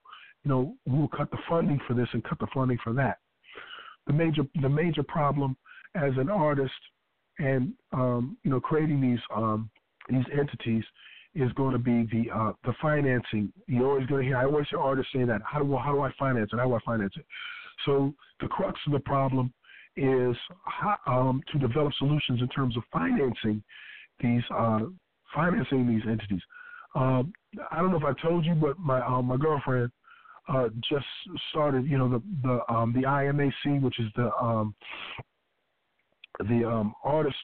[0.44, 3.18] you know, we will cut the funding for this and cut the funding for that.
[4.06, 5.56] The major the major problem
[5.94, 6.72] as an artist
[7.38, 9.70] and um, you know creating these um,
[10.08, 10.84] these entities
[11.38, 13.52] is going to be the uh, the financing.
[13.66, 16.00] You're always going to hear I always hear artists say that how do how do
[16.00, 16.58] I finance it?
[16.58, 17.24] How do I finance it?
[17.86, 19.52] So the crux of the problem
[19.96, 23.62] is how, um, to develop solutions in terms of financing
[24.20, 24.80] these uh,
[25.34, 26.42] financing these entities.
[26.94, 27.32] Um,
[27.70, 29.90] I don't know if I told you, but my uh, my girlfriend
[30.48, 31.06] uh, just
[31.50, 31.86] started.
[31.86, 34.74] You know the the um, the IMAC, which is the um,
[36.40, 37.36] the um, artist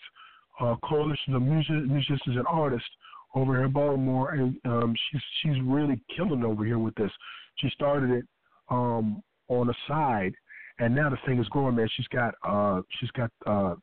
[0.60, 2.88] uh, coalition of music, musicians and artists
[3.34, 7.10] over here in Baltimore, and um, she's she's really killing over here with this.
[7.56, 8.24] She started it
[8.70, 10.32] um, on the side,
[10.78, 11.76] and now the thing is growing.
[11.76, 13.74] Man, she's got uh, she's got uh,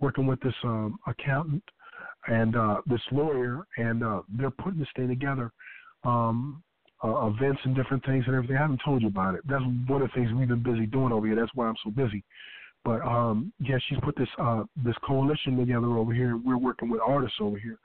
[0.00, 1.62] working with this um, accountant
[2.28, 5.50] and uh, this lawyer, and uh, they're putting this thing together.
[6.04, 6.62] Um,
[7.04, 8.56] uh, events and different things and everything.
[8.56, 9.40] I haven't told you about it.
[9.48, 11.34] That's one of the things we've been busy doing over here.
[11.34, 12.22] That's why I'm so busy.
[12.84, 16.36] But um, yeah, she's put this uh, this coalition together over here.
[16.36, 17.78] We're working with artists over here.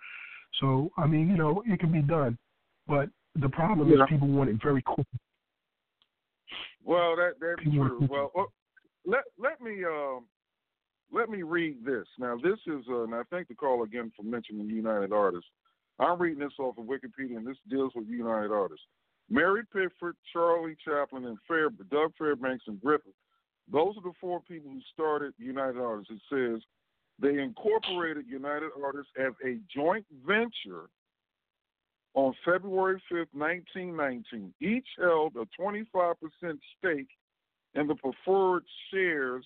[0.60, 2.38] So I mean, you know, it can be done,
[2.88, 4.04] but the problem yeah.
[4.04, 5.08] is people want it very quick.
[6.84, 8.08] Well, that that's people true.
[8.10, 8.54] Well, well,
[9.06, 10.26] let let me um
[11.12, 12.06] let me read this.
[12.20, 15.50] Now, this is, uh, and I thank the call again for mentioning United Artists.
[16.00, 18.86] I'm reading this off of Wikipedia, and this deals with United Artists.
[19.30, 23.14] Mary Pickford, Charlie Chaplin, and Fair, Doug Fairbanks and Griffith.
[23.72, 26.14] Those are the four people who started United Artists.
[26.14, 26.62] It says
[27.20, 30.90] they incorporated United Artists as a joint venture
[32.14, 34.54] on February 5th, 1919.
[34.62, 36.14] Each held a 25%
[36.78, 37.08] stake
[37.74, 39.46] in the preferred shares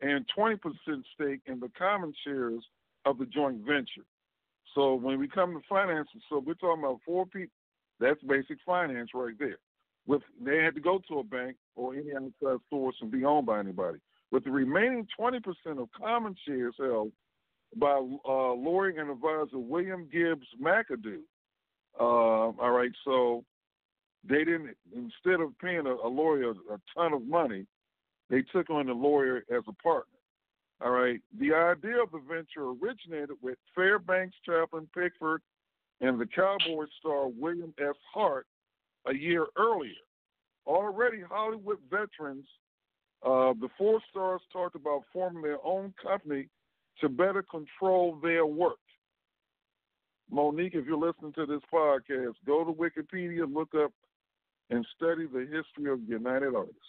[0.00, 0.58] and 20%
[1.14, 2.64] stake in the common shares
[3.04, 4.06] of the joint venture.
[4.74, 7.54] So when we come to finances, so we're talking about four people.
[8.00, 9.58] That's basic finance right there.
[10.06, 13.46] With they had to go to a bank or any outside source and be owned
[13.46, 14.00] by anybody
[14.32, 15.44] with the remaining 20%
[15.78, 17.12] of common shares held
[17.76, 21.20] by uh, lawyer and advisor William Gibbs McAdoo.
[22.00, 22.02] Uh,
[22.58, 23.44] all right, so
[24.28, 27.66] they didn't, instead of paying a, a lawyer a ton of money,
[28.30, 30.06] they took on the lawyer as a partner.
[30.82, 35.42] All right, the idea of the venture originated with Fairbanks Chaplin Pickford
[36.00, 37.96] and the Cowboy star William F.
[38.12, 38.46] Hart
[39.06, 39.92] a year earlier.
[40.66, 42.46] Already, Hollywood veterans
[43.24, 46.48] uh, the four stars talked about forming their own company
[47.00, 48.78] to better control their work.
[50.30, 53.92] Monique, if you're listening to this podcast, go to Wikipedia, look up,
[54.70, 56.80] and study the history of United Artists.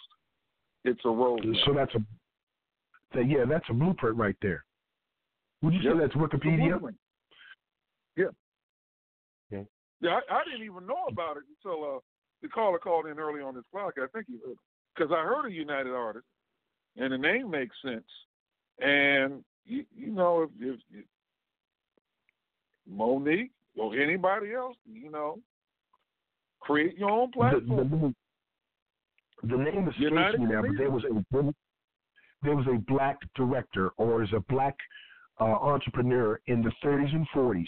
[0.85, 1.65] It's a roadmap.
[1.65, 4.63] So that's a, yeah, that's a blueprint right there.
[5.61, 5.93] Would you yep.
[5.93, 6.79] say that's Wikipedia?
[8.15, 8.25] Yeah.
[9.51, 9.63] Yeah.
[10.01, 11.99] Yeah, I, I, didn't even know about it until uh,
[12.41, 14.03] the caller called in early on this podcast.
[14.03, 14.57] I think he heard
[14.95, 16.27] because I heard of United Artists,
[16.97, 18.03] and the name makes sense.
[18.79, 21.05] And you, you know, if, if, if
[22.89, 25.39] Monique or anybody else, you know,
[26.59, 28.13] create your own platform.
[29.41, 31.53] The, the, the name escapes me now, but there was a
[32.43, 34.75] there was a black director, or is a black
[35.43, 37.67] uh, entrepreneur in the 30s and 40s,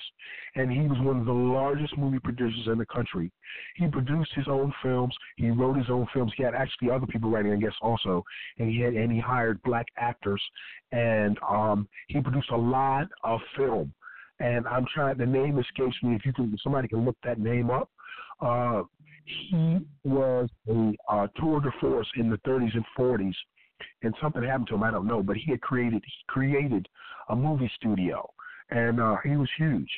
[0.56, 3.30] and he was one of the largest movie producers in the country.
[3.76, 5.14] He produced his own films.
[5.36, 6.32] He wrote his own films.
[6.38, 8.24] He had actually other people writing, I guess, also,
[8.60, 10.42] and he had and he hired black actors,
[10.94, 13.94] and um, he produced a lot of film.
[14.40, 15.18] And I'm trying.
[15.18, 16.16] The name escapes me.
[16.16, 17.90] If you can, somebody can look that name up.
[18.42, 18.84] Uh,
[19.50, 23.34] he was a uh, tour de force in the 30s and 40s
[24.04, 24.84] and something happened to him.
[24.84, 26.88] I don't know, but he had created he created
[27.30, 28.30] a movie studio,
[28.70, 29.90] and uh, he was huge.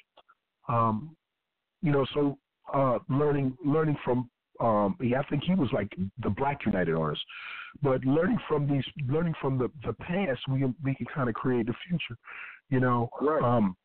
[0.68, 1.16] Um,
[1.82, 2.38] you know, so
[2.74, 5.92] uh, learning learning from um, yeah, I think he was like
[6.24, 7.24] the Black United Artists,
[7.82, 11.68] but learning from these learning from the the past, we we can kind of create
[11.68, 12.18] the future.
[12.70, 13.44] You know, right.
[13.44, 13.76] um,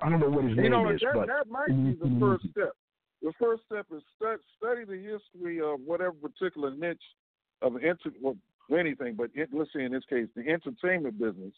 [0.00, 2.16] I don't know what his you name know, is, that, but that might be the
[2.20, 2.72] first step.
[3.22, 7.02] The first step is stu- study the history of whatever particular niche
[7.62, 8.36] of enter, well,
[8.76, 11.52] anything, but it, let's say in this case, the entertainment business.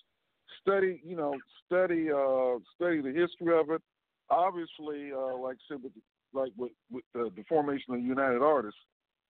[0.63, 1.35] Study, you know,
[1.67, 3.83] study, uh, study the history of it.
[4.31, 5.93] Obviously, uh, like I said, with,
[6.33, 8.79] like with, with the, the formation of United Artists,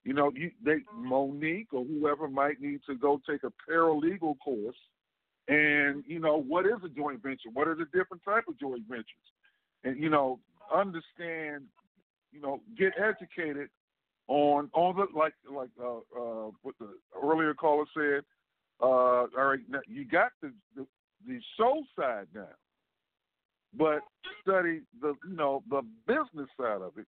[0.03, 4.75] you know, you, they Monique or whoever might need to go take a paralegal course,
[5.47, 7.49] and you know, what is a joint venture?
[7.53, 9.05] What are the different type of joint ventures?
[9.83, 10.39] And you know,
[10.73, 11.65] understand,
[12.31, 13.69] you know, get educated
[14.27, 16.89] on on the like like uh, uh, what the
[17.21, 18.23] earlier caller said.
[18.81, 20.87] Uh, all right, you got the, the
[21.27, 22.47] the show side now,
[23.77, 23.99] but
[24.41, 27.05] study the you know the business side of it,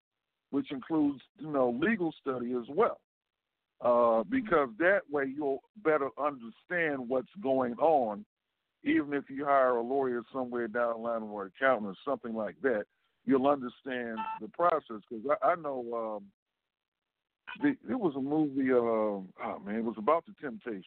[0.51, 2.99] which includes you know legal study as well,
[3.81, 8.25] uh, because that way you'll better understand what's going on.
[8.85, 12.55] Even if you hire a lawyer somewhere down the line or accountant or something like
[12.61, 12.83] that,
[13.25, 15.01] you'll understand the process.
[15.09, 16.23] Because I, I know um,
[17.61, 18.71] the, it was a movie.
[18.71, 20.85] Uh, oh man, it was about the Temptations.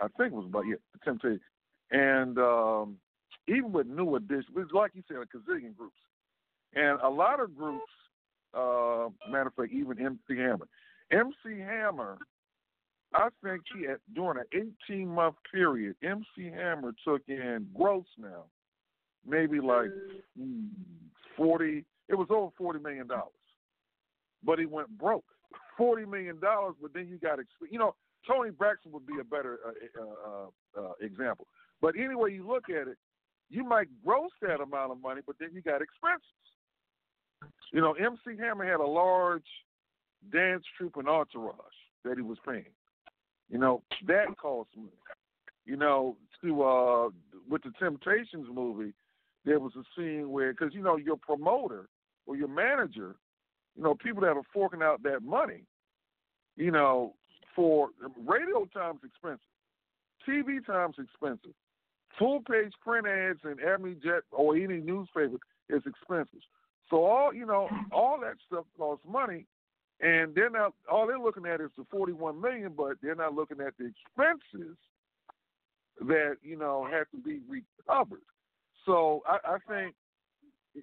[0.00, 1.40] I think it was about yeah, the Temptations.
[1.90, 2.96] And um,
[3.48, 5.96] even with New Edition, it's like you said, a gazillion groups,
[6.74, 7.84] and a lot of groups.
[8.52, 10.66] Uh, matter of fact, even MC Hammer.
[11.12, 12.18] MC Hammer,
[13.14, 18.44] I think he had during an 18 month period, MC Hammer took in gross now,
[19.24, 19.90] maybe like
[20.40, 20.68] mm,
[21.36, 21.84] 40.
[22.08, 23.30] It was over 40 million dollars,
[24.44, 25.24] but he went broke
[25.80, 27.38] forty million dollars, but then you got
[27.70, 27.94] you know
[28.26, 31.46] Toni Braxton would be a better uh, uh, uh, example.
[31.80, 32.98] But anyway, you look at it,
[33.48, 36.24] you might gross that amount of money, but then you got expenses.
[37.72, 39.46] You know, MC Hammer had a large
[40.32, 41.54] dance troupe and entourage
[42.04, 42.64] that he was paying.
[43.48, 44.90] You know, that cost money.
[45.64, 47.08] You know, to uh
[47.48, 48.92] with the Temptations movie,
[49.44, 51.88] there was a scene where because you know your promoter
[52.26, 53.16] or your manager
[53.76, 55.62] you know, people that are forking out that money,
[56.56, 57.14] you know,
[57.54, 57.88] for
[58.26, 59.40] radio time's expensive,
[60.28, 61.54] TV time's expensive,
[62.20, 66.40] full page print ads in every jet or any newspaper is expensive.
[66.90, 69.46] So all you know, all that stuff costs money,
[70.00, 73.60] and they're not all they're looking at is the forty-one million, but they're not looking
[73.60, 74.76] at the expenses
[76.00, 78.22] that you know have to be recovered.
[78.86, 79.94] So I, I think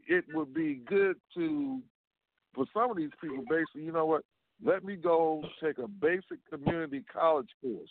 [0.08, 1.82] it would be good to
[2.56, 4.24] for some of these people, basically, you know what?
[4.66, 7.90] Let me go take a basic community college course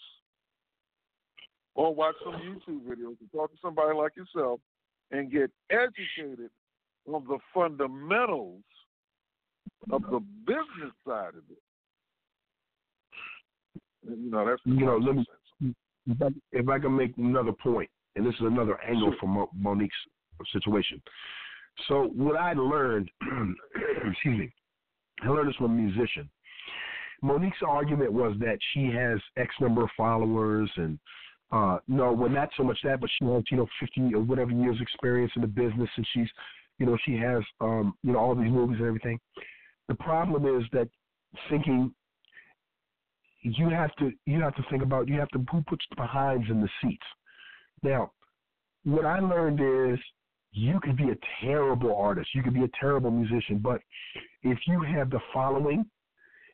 [1.76, 4.60] or watch some YouTube videos and talk to somebody like yourself
[5.12, 6.50] and get educated
[7.06, 8.62] on the fundamentals
[9.92, 11.62] of the business side of it.
[14.08, 14.96] And, you know, that's you know.
[14.96, 15.24] Let me
[16.06, 19.18] if I, if I can make another point, and this is another angle sure.
[19.20, 19.94] from Mo- Monique's
[20.52, 21.02] situation.
[21.88, 23.10] So what I learned,
[24.10, 24.52] excuse me,
[25.22, 26.30] I learned this from a musician.
[27.22, 30.98] Monique's argument was that she has X number of followers and
[31.52, 34.50] uh no, well not so much that, but she has, you know, fifty or whatever
[34.50, 36.28] years experience in the business and she's
[36.78, 39.18] you know, she has um, you know, all these movies and everything.
[39.88, 40.88] The problem is that
[41.48, 41.94] thinking
[43.42, 46.46] you have to you have to think about you have to who puts the behinds
[46.50, 47.06] in the seats.
[47.82, 48.10] Now,
[48.84, 49.98] what I learned is
[50.52, 53.80] you could be a terrible artist, you could be a terrible musician, but
[54.42, 55.84] if you have the following,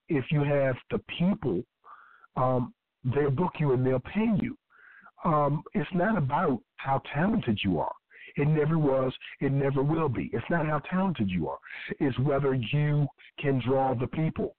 [0.08, 1.62] if you have the people,
[2.36, 2.74] um,
[3.04, 4.56] they'll book you and they'll pay you.
[5.24, 7.92] Um, it's not about how talented you are.
[8.36, 9.12] It never was.
[9.40, 10.30] It never will be.
[10.32, 11.58] It's not how talented you are.
[12.00, 13.06] It's whether you
[13.38, 14.56] can draw the people.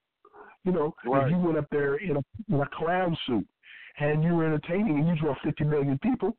[0.64, 1.26] You know, right.
[1.26, 3.46] if you went up there in a, in a clown suit
[4.00, 6.38] and you were entertaining and you draw 50 million people,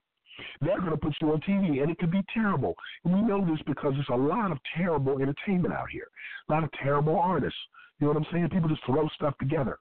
[0.61, 2.75] they're going to put you on TV, and it could be terrible.
[3.05, 6.09] And we know this because there's a lot of terrible entertainment out here,
[6.49, 7.59] a lot of terrible artists.
[8.01, 8.49] You know what I'm saying?
[8.49, 9.79] People just throw stuff together.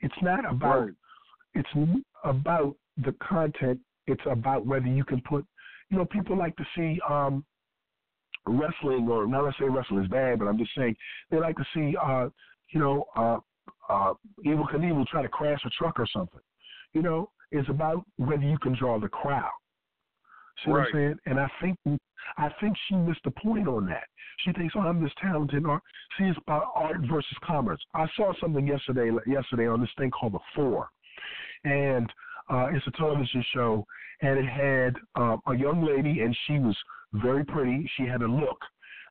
[0.00, 0.80] It's not about.
[0.80, 0.92] Right.
[1.54, 1.68] It's
[2.24, 3.78] about the content.
[4.06, 5.44] It's about whether you can put
[5.90, 7.44] you know, people like to see um
[8.46, 10.96] wrestling, or not to say wrestling is bad, but I'm just saying
[11.30, 12.28] they like to see, uh,
[12.72, 13.38] you know, uh,
[13.88, 14.14] uh,
[14.46, 16.40] Evel Knievel try to crash a truck or something.
[16.94, 19.50] You know, it's about whether you can draw the crowd.
[20.64, 21.14] See what I'm saying?
[21.26, 21.78] And I think
[22.36, 24.04] I think she missed the point on that.
[24.44, 25.80] She thinks, "Oh, I'm this talented." Or
[26.18, 27.80] see, it's about art versus commerce.
[27.94, 30.88] I saw something yesterday yesterday on this thing called The Four,
[31.64, 32.12] and
[32.50, 33.84] uh, it's a television show,
[34.22, 36.76] and it had uh, a young lady, and she was
[37.14, 37.88] very pretty.
[37.96, 38.58] She had a look.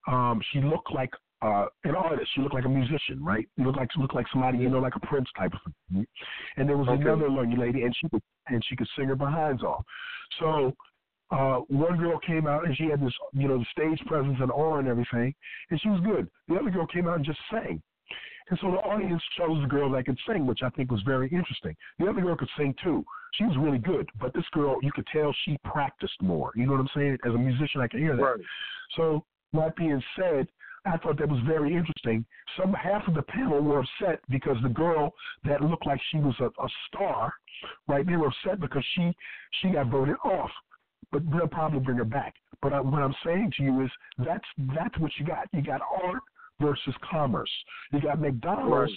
[0.07, 1.11] Um, she looked like
[1.41, 2.29] uh, an artist.
[2.33, 3.47] She looked like a musician, right?
[3.57, 6.05] She looked like she looked like somebody, you know, like a Prince type of thing.
[6.55, 7.01] And there was Okay.
[7.01, 9.83] another young lady, and she could and she could sing her behinds off.
[10.39, 10.73] So
[11.31, 14.49] uh, one girl came out and she had this, you know, the stage presence and
[14.51, 15.33] aura and everything,
[15.69, 16.29] and she was good.
[16.47, 17.81] The other girl came out and just sang.
[18.49, 21.27] And so the audience chose the girl that could sing, which I think was very
[21.29, 21.75] interesting.
[21.99, 23.03] The other girl could sing too.
[23.33, 26.51] She was really good, but this girl, you could tell she practiced more.
[26.55, 27.17] You know what I'm saying?
[27.25, 28.23] As a musician, I can hear that.
[28.23, 28.39] Right.
[28.95, 30.47] So that being said,
[30.85, 32.25] I thought that was very interesting.
[32.57, 36.35] Some half of the panel were upset because the girl that looked like she was
[36.39, 37.33] a, a star,
[37.87, 38.05] right?
[38.05, 39.11] They were upset because she
[39.61, 40.51] she got voted off.
[41.11, 42.35] But they'll probably bring her back.
[42.61, 44.45] But I, what I'm saying to you is that's
[44.75, 45.47] that's what you got.
[45.51, 46.21] You got art
[46.59, 47.51] versus commerce.
[47.91, 48.93] You got McDonald's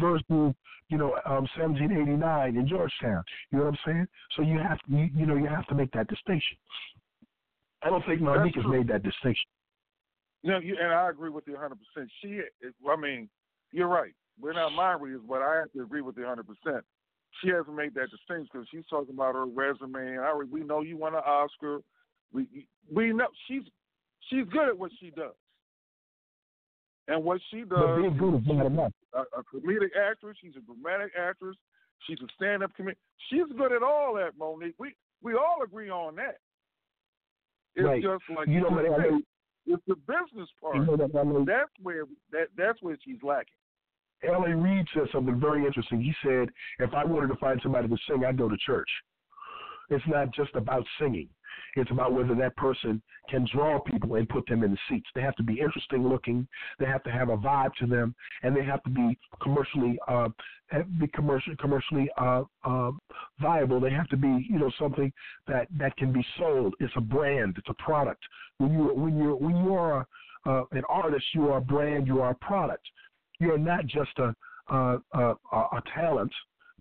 [0.00, 3.22] versus you know um, 1789 in Georgetown.
[3.50, 4.06] You know what I'm saying?
[4.36, 6.56] So you have you, you know you have to make that distinction.
[7.82, 9.48] I don't think Monique has made that distinction.
[10.44, 11.76] No, you, and I agree with you 100.
[11.76, 12.40] percent She,
[12.88, 13.28] I mean,
[13.72, 14.12] you're right.
[14.40, 16.46] We're not mind readers, but I have to agree with you 100.
[16.46, 16.84] percent
[17.42, 20.16] She hasn't made that distinction because she's talking about her resume.
[20.16, 21.80] And I, we know you won an Oscar.
[22.32, 23.62] We we know she's
[24.30, 25.34] she's good at what she does,
[27.08, 27.98] and what she does.
[28.00, 28.92] being good is not enough.
[29.14, 30.36] a, a comedic actress.
[30.40, 31.56] She's a dramatic actress.
[32.06, 32.96] She's a stand-up comedian.
[33.30, 34.74] She's good at all that, Monique.
[34.78, 36.38] We we all agree on that.
[37.76, 38.02] It's Right.
[38.02, 39.18] just like You know what, said, LA
[39.66, 40.76] it's the business part.
[40.76, 43.54] You know that LA That's where that that's where she's lacking.
[44.24, 44.54] L.A.
[44.54, 46.00] Reid said something very interesting.
[46.00, 46.48] He said,
[46.78, 48.88] if I wanted to find somebody to sing, I'd go to church.
[49.90, 51.28] It's not just about singing.
[51.76, 55.08] It's about whether that person can draw people and put them in the seats.
[55.14, 56.46] They have to be interesting looking.
[56.78, 60.28] They have to have a vibe to them, and they have to be commercially uh,
[60.98, 62.90] be commercial commercially uh, uh,
[63.40, 63.80] viable.
[63.80, 65.12] They have to be you know something
[65.46, 66.74] that that can be sold.
[66.80, 67.56] It's a brand.
[67.58, 68.22] It's a product.
[68.58, 70.06] When you when you when you are
[70.46, 72.06] uh, an artist, you are a brand.
[72.06, 72.86] You are a product
[73.42, 74.34] you're not just a
[74.68, 76.32] a, a, a talent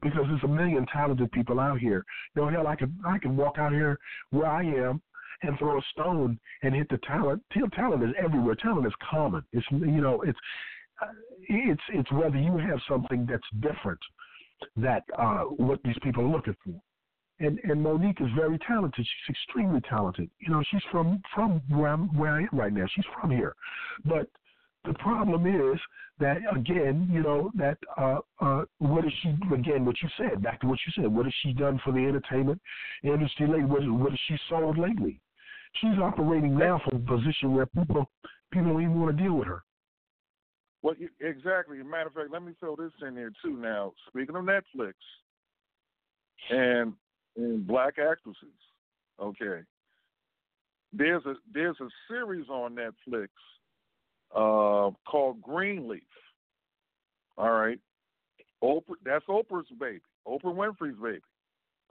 [0.01, 2.03] because there's a million talented people out here.
[2.35, 3.97] You know, hell, I can I can walk out here
[4.31, 5.01] where I am
[5.43, 7.41] and throw a stone and hit the talent.
[7.73, 8.55] Talent is everywhere.
[8.55, 9.43] Talent is common.
[9.53, 10.39] It's you know it's
[11.47, 13.99] it's it's whether you have something that's different
[14.77, 16.79] that uh, what these people are looking for.
[17.39, 19.05] And and Monique is very talented.
[19.05, 20.29] She's extremely talented.
[20.39, 22.85] You know, she's from from where I'm where I am right now.
[22.95, 23.55] She's from here,
[24.05, 24.27] but
[24.85, 25.79] the problem is
[26.19, 30.67] that again, you know, that uh uh what she again what you said, back to
[30.67, 32.59] what you said, what has she done for the entertainment
[33.03, 33.65] industry lately?
[33.65, 35.19] What, what has she sold lately?
[35.79, 38.09] She's operating now from a position where people
[38.51, 39.63] people don't even want to deal with her.
[40.81, 41.79] Well, exactly.
[41.79, 43.55] As a matter of fact, let me throw this in here too.
[43.55, 44.93] Now, speaking of Netflix
[46.49, 46.93] and
[47.37, 48.57] and black actresses,
[49.21, 49.61] okay,
[50.91, 53.27] there's a there's a series on Netflix
[54.35, 56.03] uh, called Greenleaf.
[57.37, 57.79] All right,
[58.63, 58.95] Oprah.
[59.03, 60.01] That's Oprah's baby.
[60.27, 61.21] Oprah Winfrey's baby.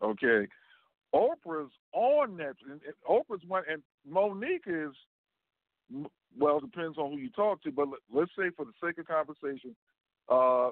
[0.02, 0.46] Okay,
[1.14, 2.80] Oprah's on Netflix.
[3.08, 4.92] Oprah's one, and Monique is.
[6.38, 8.98] Well, it depends on who you talk to, but let- let's say for the sake
[8.98, 9.74] of conversation,
[10.28, 10.70] uh,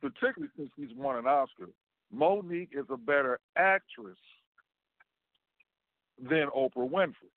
[0.00, 1.68] particularly since he's won an Oscar,
[2.10, 4.18] Monique is a better actress
[6.18, 7.30] than Oprah Winfrey.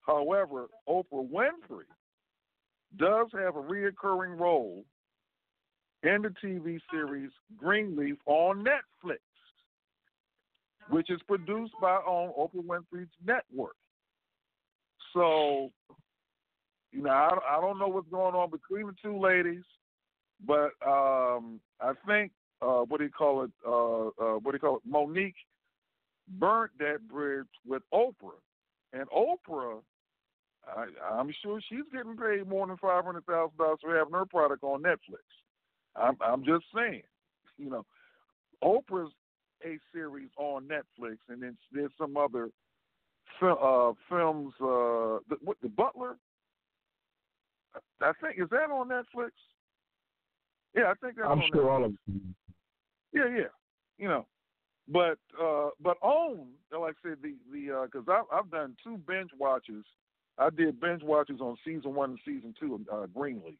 [0.00, 1.86] However, Oprah Winfrey
[2.98, 4.84] does have a reoccurring role
[6.02, 9.18] in the TV series Greenleaf on Netflix,
[10.90, 13.76] which is produced by on Oprah Winfrey's network.
[15.12, 15.70] So,
[16.92, 19.64] you know, I, I don't know what's going on between the two ladies,
[20.46, 23.50] but um, I think uh, what do you call it?
[23.66, 24.82] Uh, uh, what do you call it?
[24.86, 25.34] Monique
[26.38, 28.40] burnt that bridge with Oprah,
[28.92, 29.80] and Oprah,
[30.68, 34.26] I, I'm sure she's getting paid more than five hundred thousand dollars for having her
[34.26, 35.24] product on Netflix.
[35.96, 37.02] I'm, I'm just saying,
[37.58, 37.84] you know,
[38.62, 39.12] Oprah's
[39.64, 42.50] a series on Netflix, and then there's some other
[43.42, 44.54] uh, films.
[44.60, 46.16] Uh, the, what the Butler?
[48.00, 49.30] I think is that on Netflix?
[50.74, 51.70] Yeah, I think that's I'm on sure Netflix.
[51.70, 52.34] all of them.
[53.12, 53.52] Yeah, yeah.
[53.98, 54.26] You know,
[54.88, 58.98] but uh, but on like I said the the because uh, I've I've done two
[59.06, 59.84] binge watches.
[60.38, 63.58] I did binge watches on season one and season two of uh, Greenleaf,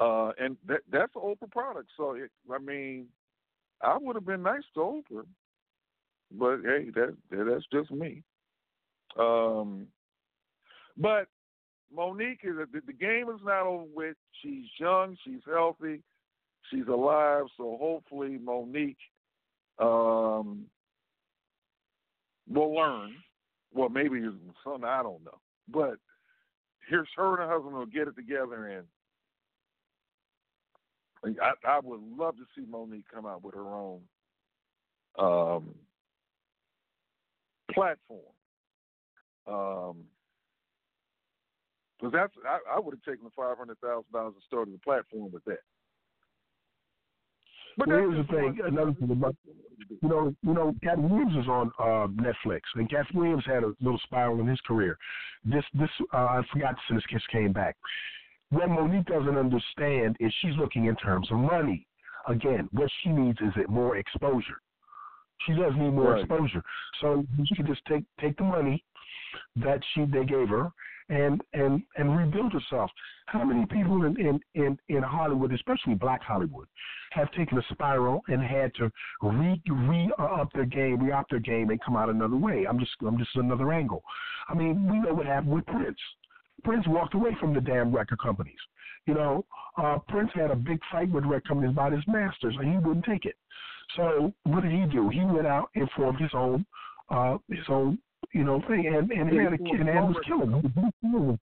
[0.00, 1.90] uh, and that that's an Oprah product.
[1.96, 3.06] So it, I mean,
[3.82, 5.26] I would have been nice to Oprah,
[6.32, 8.22] but hey, that, that that's just me.
[9.18, 9.86] Um,
[10.96, 11.28] but
[11.94, 14.16] Monique is the, the game is not over with.
[14.42, 16.00] She's young, she's healthy,
[16.70, 17.44] she's alive.
[17.56, 18.96] So hopefully Monique
[19.78, 20.64] um,
[22.48, 23.14] will learn.
[23.72, 24.20] Well, maybe
[24.62, 25.96] something I don't know, but
[26.88, 28.86] here's her and her husband will get it together and.
[31.40, 34.00] I, I would love to see Monique come out with her own
[35.18, 35.74] um,
[37.72, 38.20] platform.
[39.46, 40.04] Um,
[41.98, 44.78] because that's I, I would have taken the five hundred thousand dollars and started the
[44.78, 45.60] platform with that.
[47.76, 48.58] But well, here's the thing.
[48.64, 49.36] Another thing about
[50.02, 53.72] you know, you know, Katt Williams is on uh, Netflix, and Katt Williams had a
[53.80, 54.98] little spiral in his career.
[55.44, 57.76] This, this, uh, I forgot since Kiss came back.
[58.50, 61.86] What Monique doesn't understand is she's looking in terms of money.
[62.28, 64.60] Again, what she needs is it more exposure.
[65.46, 66.20] She does need more right.
[66.20, 66.62] exposure.
[67.00, 68.82] So she can just take take the money
[69.56, 70.70] that she they gave her
[71.08, 72.90] and and and rebuild herself.
[73.26, 76.66] How many people in in in, in Hollywood, especially Black Hollywood,
[77.12, 78.90] have taken a spiral and had to
[79.22, 82.66] re re up their game, re up their game, and come out another way?
[82.68, 84.02] I'm just I'm just another angle.
[84.48, 85.98] I mean, we know what happened with Prince.
[86.62, 88.58] Prince walked away from the damn record companies.
[89.06, 89.44] You know,
[89.76, 93.04] uh, Prince had a big fight with record companies about his masters, and he wouldn't
[93.04, 93.36] take it.
[93.96, 95.10] So what did he do?
[95.10, 96.64] He went out and formed his own
[97.10, 97.98] uh, his own
[98.34, 101.38] you know, thing, and and he had a kid, and was killing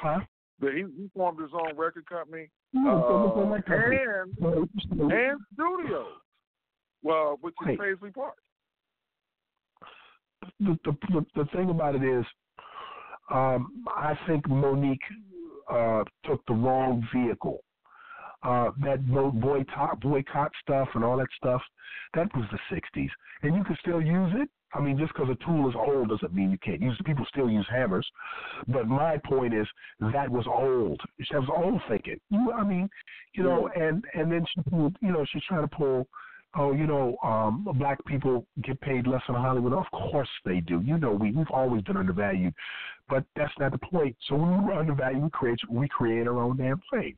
[0.00, 0.20] Huh?
[0.60, 6.06] But he, he formed his own record company, yeah, uh, and and studios.
[7.02, 8.36] Well, which is Paisley Park.
[10.60, 12.24] The, the the the thing about it is,
[13.32, 15.00] um, I think Monique
[15.70, 17.62] uh, took the wrong vehicle.
[18.42, 21.62] Uh, that boycott, boycott stuff and all that stuff,
[22.12, 23.08] that was the 60s.
[23.42, 24.50] And you can still use it.
[24.74, 27.06] I mean, just because a tool is old doesn't mean you can't use it.
[27.06, 28.06] People still use hammers.
[28.66, 29.66] But my point is
[30.12, 31.00] that was old.
[31.30, 32.20] That was old thinking.
[32.30, 32.88] You, I mean,
[33.34, 36.06] you know, and and then she, you know, she's trying to pull.
[36.56, 39.72] Oh, you know, um, black people get paid less in Hollywood.
[39.72, 40.80] Of course they do.
[40.84, 42.54] You know, we we've always been undervalued,
[43.08, 44.16] but that's not the point.
[44.28, 47.16] So when we're undervalued, we create we create our own damn fame.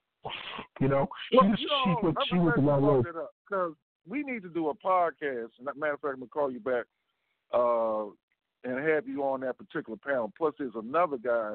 [0.81, 3.03] You know, well, she, you know, she, she, she was the one
[3.49, 3.73] because
[4.09, 5.51] we need to do a podcast.
[5.77, 6.85] Matter of fact, I'm gonna call you back
[7.53, 8.07] uh,
[8.65, 10.33] and have you on that particular panel.
[10.37, 11.55] Plus, there's another guy,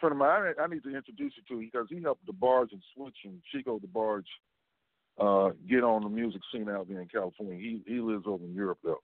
[0.00, 0.54] friend of mine.
[0.58, 3.40] I, I need to introduce you to because he helped the DeBarge and Switch and
[3.50, 4.24] Chico DeBarge
[5.18, 7.56] uh, get on the music scene out there in California.
[7.56, 9.00] He he lives over in Europe though.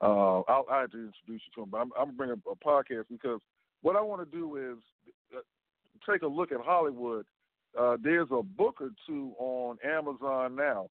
[0.00, 3.04] Uh, I'll, I have to introduce you to him, but I'm, I'm bringing a podcast
[3.10, 3.40] because
[3.80, 4.76] what I want to do is
[5.34, 5.40] uh,
[6.10, 7.24] take a look at Hollywood.
[7.78, 10.88] Uh, there's a book or two on Amazon now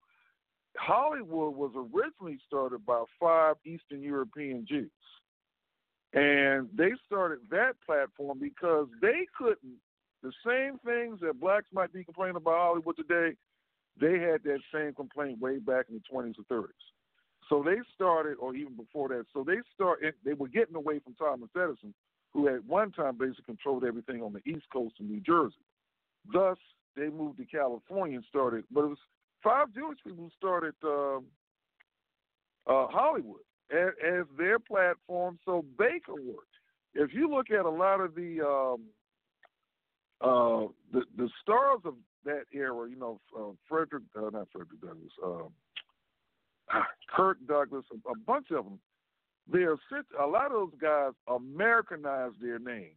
[0.78, 4.92] Hollywood was originally started by five Eastern European Jews.
[6.14, 9.80] And they started that platform because they couldn't,
[10.24, 13.36] the same things that blacks might be complaining about Hollywood today,
[14.00, 16.70] they had that same complaint way back in the 20s or 30s.
[17.50, 21.14] So they started, or even before that, so they started, they were getting away from
[21.14, 21.94] Thomas Edison,
[22.34, 25.56] who at one time basically controlled everything on the East Coast of New Jersey.
[26.34, 26.58] Thus,
[26.96, 28.98] they moved to California and started, but it was
[29.46, 33.42] five Jewish people started uh, uh, Hollywood
[33.72, 36.48] as, as, their platform so they could work.
[36.96, 38.82] If you look at a lot of the um,
[40.22, 41.94] uh, the, the stars of
[42.26, 45.50] that era, you know, uh, Frederick, uh, not Frederick Douglass, um,
[47.16, 48.80] Kirk Douglas, a, a bunch of them.
[49.52, 49.78] They're
[50.20, 52.96] a lot of those guys Americanized their names.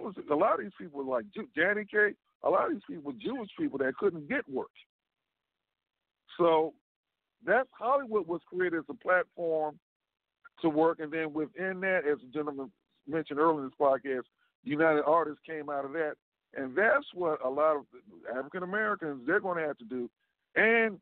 [0.00, 1.24] was a lot of these people were like
[1.56, 2.14] Danny Kaye.
[2.44, 4.70] A lot of these people Jewish people that couldn't get work.
[6.38, 6.74] So
[7.44, 9.78] that's Hollywood was created as a platform
[10.62, 12.70] to work, and then within that, as the gentleman
[13.06, 14.22] mentioned earlier in this podcast,
[14.64, 16.14] United Artists came out of that,
[16.56, 17.84] and that's what a lot of
[18.34, 20.10] African Americans they're going to have to do.
[20.56, 20.98] And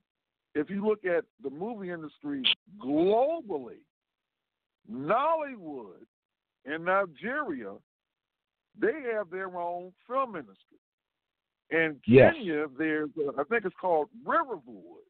[0.54, 2.42] if you look at the movie industry
[2.84, 3.78] globally,
[4.90, 6.04] Nollywood
[6.64, 7.72] in Nigeria,
[8.80, 10.78] they have their own film industry.
[11.70, 12.34] In yes.
[12.34, 15.04] Kenya, there's a, I think it's called Riverwood.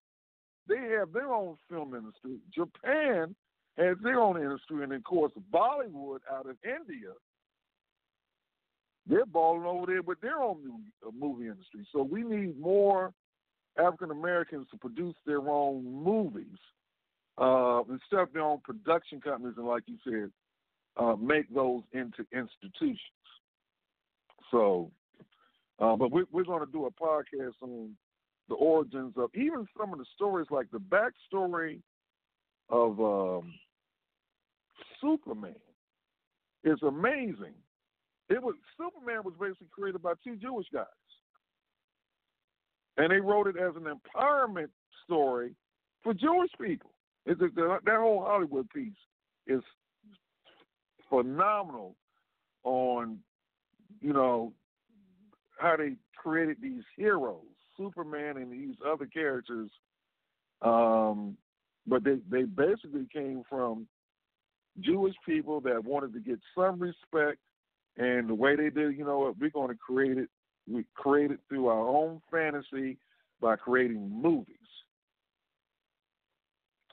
[0.68, 2.38] They have their own film industry.
[2.54, 3.34] Japan
[3.76, 7.12] has their own industry, and of course, Bollywood out of India,
[9.06, 11.86] they're balling over there with their own uh, movie industry.
[11.92, 13.12] So we need more
[13.78, 16.58] African Americans to produce their own movies
[17.36, 20.30] uh, instead of their own production companies, and like you said,
[20.96, 22.98] uh, make those into institutions.
[24.50, 24.90] So,
[25.80, 27.96] uh, but we're, we're going to do a podcast on
[28.48, 31.80] the origins of even some of the stories, like the backstory
[32.68, 33.54] of um,
[35.00, 35.54] Superman,
[36.64, 37.54] is amazing.
[38.28, 40.86] It was Superman was basically created by two Jewish guys,
[42.96, 44.70] and they wrote it as an empowerment
[45.04, 45.54] story
[46.02, 46.90] for Jewish people.
[47.26, 48.92] It's a, that whole Hollywood piece
[49.46, 49.62] is
[51.08, 51.96] phenomenal
[52.64, 53.18] on
[54.00, 54.52] you know
[55.58, 57.42] how they created these heroes,
[57.76, 59.70] Superman and these other characters.
[60.62, 61.36] Um,
[61.86, 63.86] but they they basically came from
[64.80, 67.38] Jewish people that wanted to get some respect,
[67.96, 70.28] and the way they did, you know what, we're going to create it.
[70.70, 72.96] We create it through our own fantasy
[73.40, 74.56] by creating movies.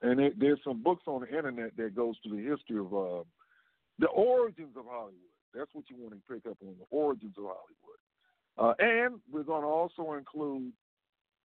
[0.01, 3.23] And it, there's some books on the internet that goes to the history of uh,
[3.99, 5.13] the origins of Hollywood.
[5.53, 8.01] That's what you want to pick up on the origins of Hollywood.
[8.57, 10.71] Uh, and we're going to also include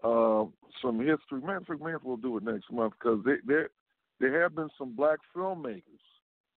[0.02, 0.44] uh,
[0.82, 1.40] some history.
[1.42, 3.70] Man, man, we'll do it next month because there
[4.20, 5.82] there have been some black filmmakers.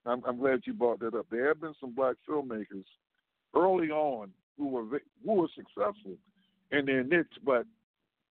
[0.06, 1.28] I'm, I'm glad you brought that up.
[1.30, 2.86] There have been some black filmmakers
[3.56, 6.18] early on who were who were successful
[6.72, 7.66] in their niche, but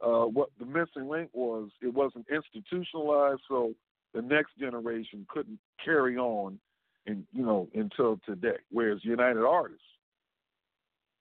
[0.05, 3.74] uh, what the missing link was, it wasn't institutionalized, so
[4.15, 6.59] the next generation couldn't carry on,
[7.07, 8.59] and you know, until today.
[8.70, 9.82] Whereas United Artists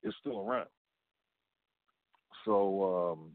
[0.04, 0.68] is still around.
[2.48, 3.32] So um,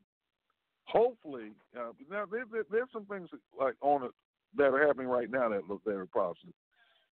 [0.85, 3.29] hopefully, uh, now there, there, there's some things
[3.61, 4.11] like on it
[4.57, 6.55] that are happening right now that look very positive.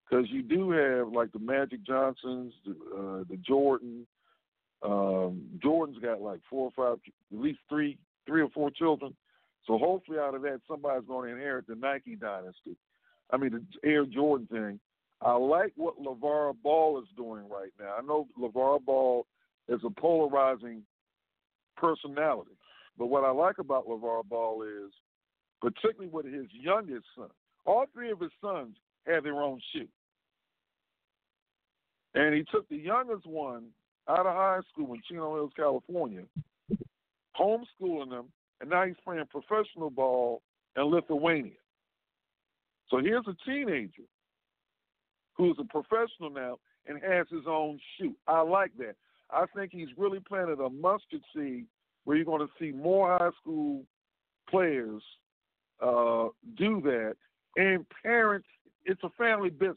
[0.08, 4.06] Because you do have like the Magic Johnsons, the, uh, the Jordan.
[4.82, 7.00] Um, Jordan's got like four or five,
[7.32, 9.12] at least three three or four children.
[9.66, 12.76] So hopefully, out of that, somebody's going to inherit the Nike dynasty.
[13.30, 14.80] I mean, the Air Jordan thing.
[15.20, 17.96] I like what LaVar Ball is doing right now.
[17.98, 19.26] I know LaVar Ball
[19.68, 20.82] is a polarizing
[21.80, 22.56] personality,
[22.98, 24.92] but what I like about LaVar Ball is,
[25.60, 27.28] particularly with his youngest son,
[27.64, 28.76] all three of his sons
[29.06, 29.88] had their own shoe.
[32.14, 33.66] And he took the youngest one
[34.08, 36.22] out of high school in Chino Hills, California,
[37.38, 38.26] homeschooling them,
[38.60, 40.42] and now he's playing professional ball
[40.76, 41.52] in Lithuania.
[42.90, 44.02] So here's a teenager
[45.36, 48.14] who's a professional now and has his own shoe.
[48.26, 48.96] I like that.
[49.30, 51.66] I think he's really planted a mustard seed
[52.04, 53.82] where you're going to see more high school
[54.48, 55.02] players
[55.80, 57.16] uh, do that.
[57.56, 58.48] And parents,
[58.84, 59.76] it's a family business.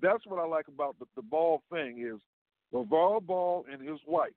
[0.00, 2.20] That's what I like about the, the ball thing is
[2.72, 4.30] LaVar Ball and his wife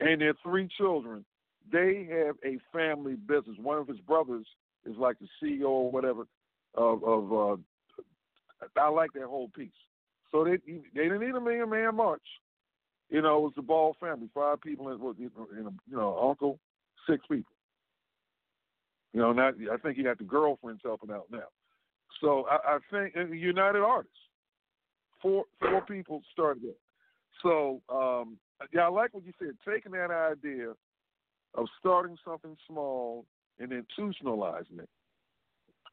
[0.00, 1.24] and their three children,
[1.70, 3.56] they have a family business.
[3.60, 4.46] One of his brothers
[4.86, 6.26] is like the CEO or whatever
[6.74, 7.56] of, of uh,
[8.76, 9.70] I like that whole piece.
[10.32, 10.58] So they
[10.94, 12.22] they didn't need a million man march.
[13.10, 16.58] You know, it was the Ball family, five people and you know, uncle,
[17.08, 17.52] six people.
[19.12, 21.48] You know, not I think he got the girlfriends helping out now.
[22.20, 24.16] So I, I think United Artists,
[25.22, 26.78] four four people started it.
[27.42, 28.36] So um,
[28.72, 29.56] yeah, I like what you said.
[29.66, 30.74] Taking that idea
[31.54, 33.24] of starting something small
[33.58, 34.88] and institutionalizing it.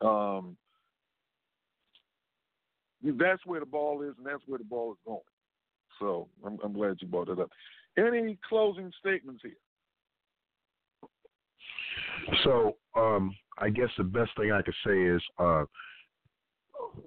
[0.01, 0.57] Um,
[3.01, 5.19] that's where the ball is, and that's where the ball is going.
[5.99, 7.49] So I'm, I'm glad you brought it up.
[7.97, 9.53] Any closing statements here?
[12.43, 15.63] So um, I guess the best thing I could say is uh,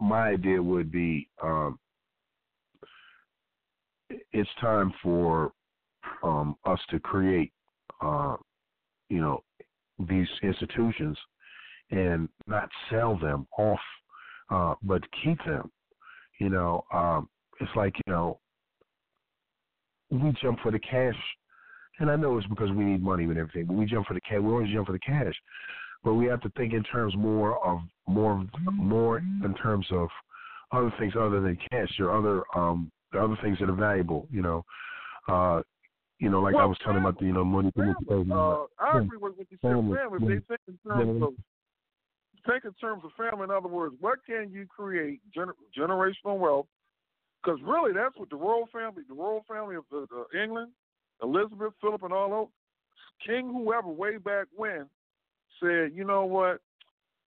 [0.00, 1.78] my idea would be um,
[4.32, 5.52] it's time for
[6.22, 7.52] um, us to create,
[8.00, 8.36] uh,
[9.08, 9.42] you know,
[10.08, 11.18] these institutions
[11.90, 13.80] and not sell them off,
[14.50, 15.70] uh, but keep them.
[16.40, 17.28] You know, um,
[17.60, 18.38] it's like you know,
[20.10, 21.16] we jump for the cash,
[22.00, 24.20] and I know it's because we need money and everything, but we jump for the
[24.20, 24.38] cash.
[24.40, 25.34] We always jump for the cash,
[26.04, 30.08] but we have to think in terms more of more more in terms of
[30.72, 31.88] other things other than cash.
[31.98, 34.26] There are other um, other things that are valuable.
[34.30, 34.64] You know,
[35.28, 35.62] uh,
[36.18, 37.70] you know, like well, I was telling about the you know money.
[37.76, 37.94] Family,
[38.32, 39.70] uh, I agree with what you said.
[39.70, 39.96] Family.
[39.96, 40.34] family.
[40.34, 41.34] They think in terms of
[42.46, 43.44] think in terms of family.
[43.44, 46.66] In other words, what can you create gener- generational wealth?
[47.42, 50.72] Because really, that's what the royal family, the royal family of uh, uh, England,
[51.22, 52.48] Elizabeth, Philip, and all those
[53.26, 54.86] king, whoever, way back when,
[55.60, 56.60] said, you know what?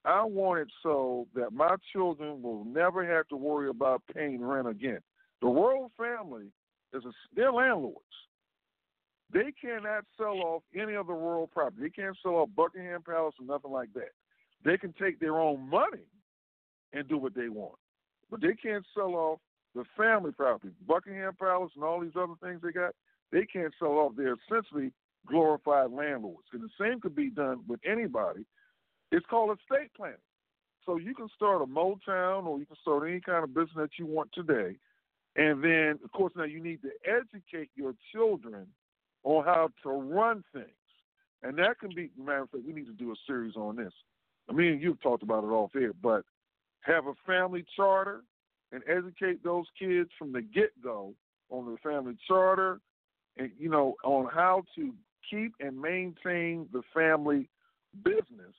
[0.04, 4.68] I want it so that my children will never have to worry about paying rent
[4.68, 5.00] again.
[5.42, 6.46] The royal family
[6.94, 8.00] is a, they're landlords.
[9.34, 11.84] They cannot sell off any of the royal property.
[11.84, 14.12] They can't sell off Buckingham Palace or nothing like that.
[14.66, 16.04] they can take their own money
[16.94, 17.76] and do what they want,
[18.30, 19.40] but they can't sell off
[19.76, 22.94] the family property, Buckingham Palace, and all these other things they got.
[23.32, 24.14] They can't sell off.
[24.18, 24.92] They're essentially
[25.26, 26.48] glorified landlords.
[26.54, 28.46] And the same could be done with anybody.
[29.12, 30.18] It's called estate planning.
[30.86, 33.90] So you can start a Motown or you can start any kind of business that
[34.00, 34.76] you want today.
[35.36, 38.68] And then, of course, now you need to educate your children
[39.24, 40.66] on how to run things.
[41.44, 43.94] And that can be, matter of fact, we need to do a series on this.
[44.50, 46.26] I mean, you've talked about it off air, but
[46.82, 48.24] have a family charter
[48.72, 51.14] and educate those kids from the get go
[51.50, 52.80] on the family charter
[53.38, 54.94] and, you know, on how to
[55.30, 57.50] keep and maintain the family
[58.04, 58.56] business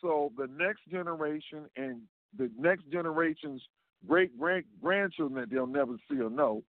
[0.00, 2.00] so the next generation and
[2.38, 3.62] the next generation's
[4.06, 6.62] great great grandchildren that they'll never see or know,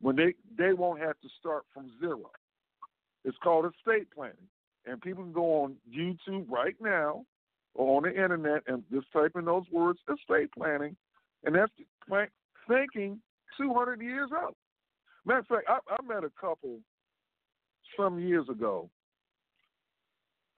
[0.00, 2.30] when they they won't have to start from zero.
[3.24, 4.36] It's called estate planning,
[4.84, 7.24] and people can go on YouTube right now
[7.74, 10.96] or on the internet and just type in those words estate planning,
[11.44, 11.72] and that's
[12.68, 13.20] thinking
[13.58, 14.54] 200 years out.
[15.24, 16.78] Matter of fact, I, I met a couple
[17.98, 18.88] some years ago.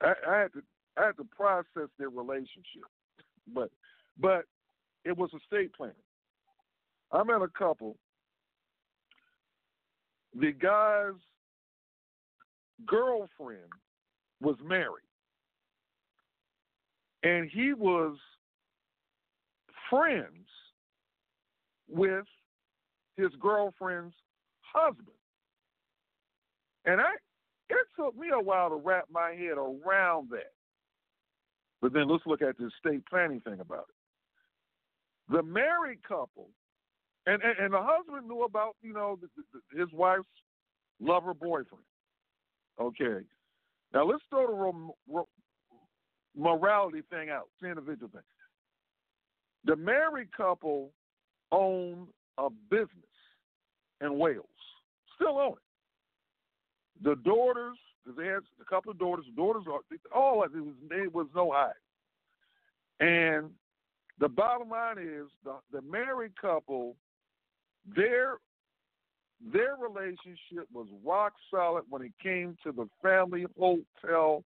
[0.01, 0.61] I, I had to
[0.97, 2.83] I had to process their relationship,
[3.53, 3.69] but
[4.19, 4.45] but
[5.05, 5.95] it was estate planning.
[7.11, 7.95] I met a couple.
[10.39, 11.19] The guy's
[12.85, 13.71] girlfriend
[14.41, 15.07] was married,
[17.23, 18.17] and he was
[19.89, 20.48] friends
[21.89, 22.25] with
[23.17, 24.15] his girlfriend's
[24.61, 25.07] husband.
[26.85, 27.13] And I
[27.69, 30.53] it took me a while to wrap my head around that.
[31.81, 35.33] But then let's look at the estate planning thing about it.
[35.33, 36.49] The married couple,
[37.27, 40.25] and, and, and the husband knew about, you know, the, the, his wife's
[40.99, 41.83] lover boyfriend.
[42.81, 43.23] Okay.
[43.93, 44.47] Now let's throw
[45.07, 45.23] the
[46.35, 48.21] morality thing out, the individual thing.
[49.65, 50.91] The married couple
[51.51, 52.07] own
[52.37, 52.89] a business
[54.01, 54.45] in Wales,
[55.15, 57.03] still own it.
[57.03, 57.77] The daughters
[58.09, 59.25] because they had a couple of daughters.
[59.35, 59.81] Daughters are
[60.15, 60.73] all it was.
[61.13, 61.73] Was no hide.
[62.99, 63.51] And
[64.19, 66.95] the bottom line is the the married couple,
[67.95, 68.35] their
[69.53, 74.43] their relationship was rock solid when it came to the family hotel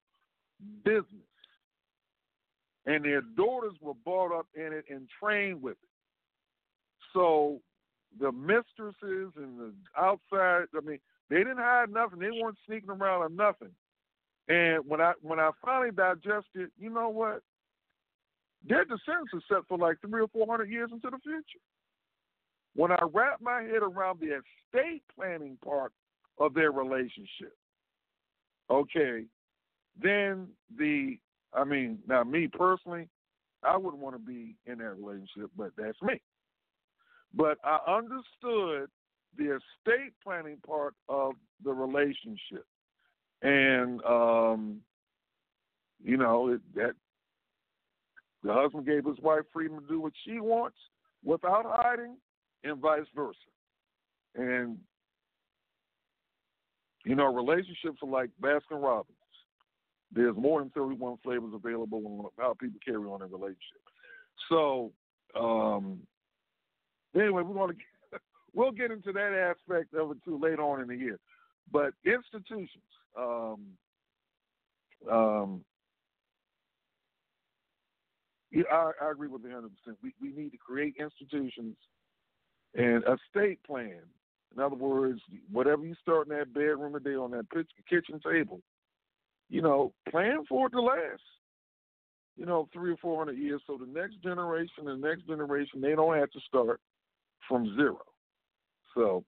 [0.83, 1.07] business.
[2.85, 5.89] And their daughters were brought up in it and trained with it.
[7.13, 7.59] So
[8.19, 10.99] the mistresses and the outside, I mean,
[11.29, 12.19] they didn't hide nothing.
[12.19, 13.71] They weren't sneaking around or nothing.
[14.47, 17.41] And when I when I finally digested, you know what?
[18.67, 21.63] Their descendants are set for like three or four hundred years into the future.
[22.75, 25.91] When I wrapped my head around the estate planning part
[26.39, 27.53] of their relationship,
[28.69, 29.25] okay,
[30.01, 31.17] then the
[31.53, 33.07] I mean, now me personally,
[33.63, 36.21] I wouldn't want to be in that relationship, but that's me.
[37.33, 38.89] But I understood
[39.37, 41.33] the estate planning part of
[41.63, 42.65] the relationship,
[43.41, 44.81] and um,
[46.03, 46.93] you know it, that
[48.43, 50.77] the husband gave his wife freedom to do what she wants
[51.23, 52.17] without hiding,
[52.63, 53.37] and vice versa.
[54.35, 54.77] And
[57.05, 59.17] you know, relationships are like Baskin Robbins.
[60.13, 63.81] There's more than 31 flavors available on how people carry on a relationship.
[64.49, 64.91] So,
[65.39, 65.99] um,
[67.15, 68.19] anyway, we're going to
[68.53, 71.19] we'll get into that aspect of it too later on in the year.
[71.71, 72.69] But institutions,
[73.17, 73.59] um,
[75.11, 75.61] um,
[78.71, 79.95] I, I agree with you 100%.
[80.03, 81.75] We, we need to create institutions
[82.75, 84.01] and a state plan.
[84.55, 85.19] In other words,
[85.51, 87.45] whatever you start in that bedroom today on that
[87.89, 88.61] kitchen table,
[89.49, 91.21] you know, plan for it to last.
[92.35, 95.81] You know, three or four hundred years, so the next generation and the next generation,
[95.81, 96.79] they don't have to start
[97.47, 97.99] from zero.
[98.95, 99.23] So,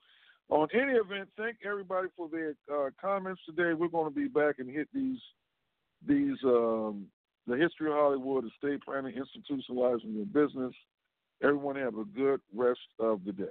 [0.49, 3.73] on any event, thank everybody for their uh, comments today.
[3.73, 5.19] We're going to be back and hit these
[6.07, 7.07] these um,
[7.47, 10.73] the history of Hollywood, estate planning, institutionalizing your business.
[11.43, 13.45] Everyone have a good rest of the day.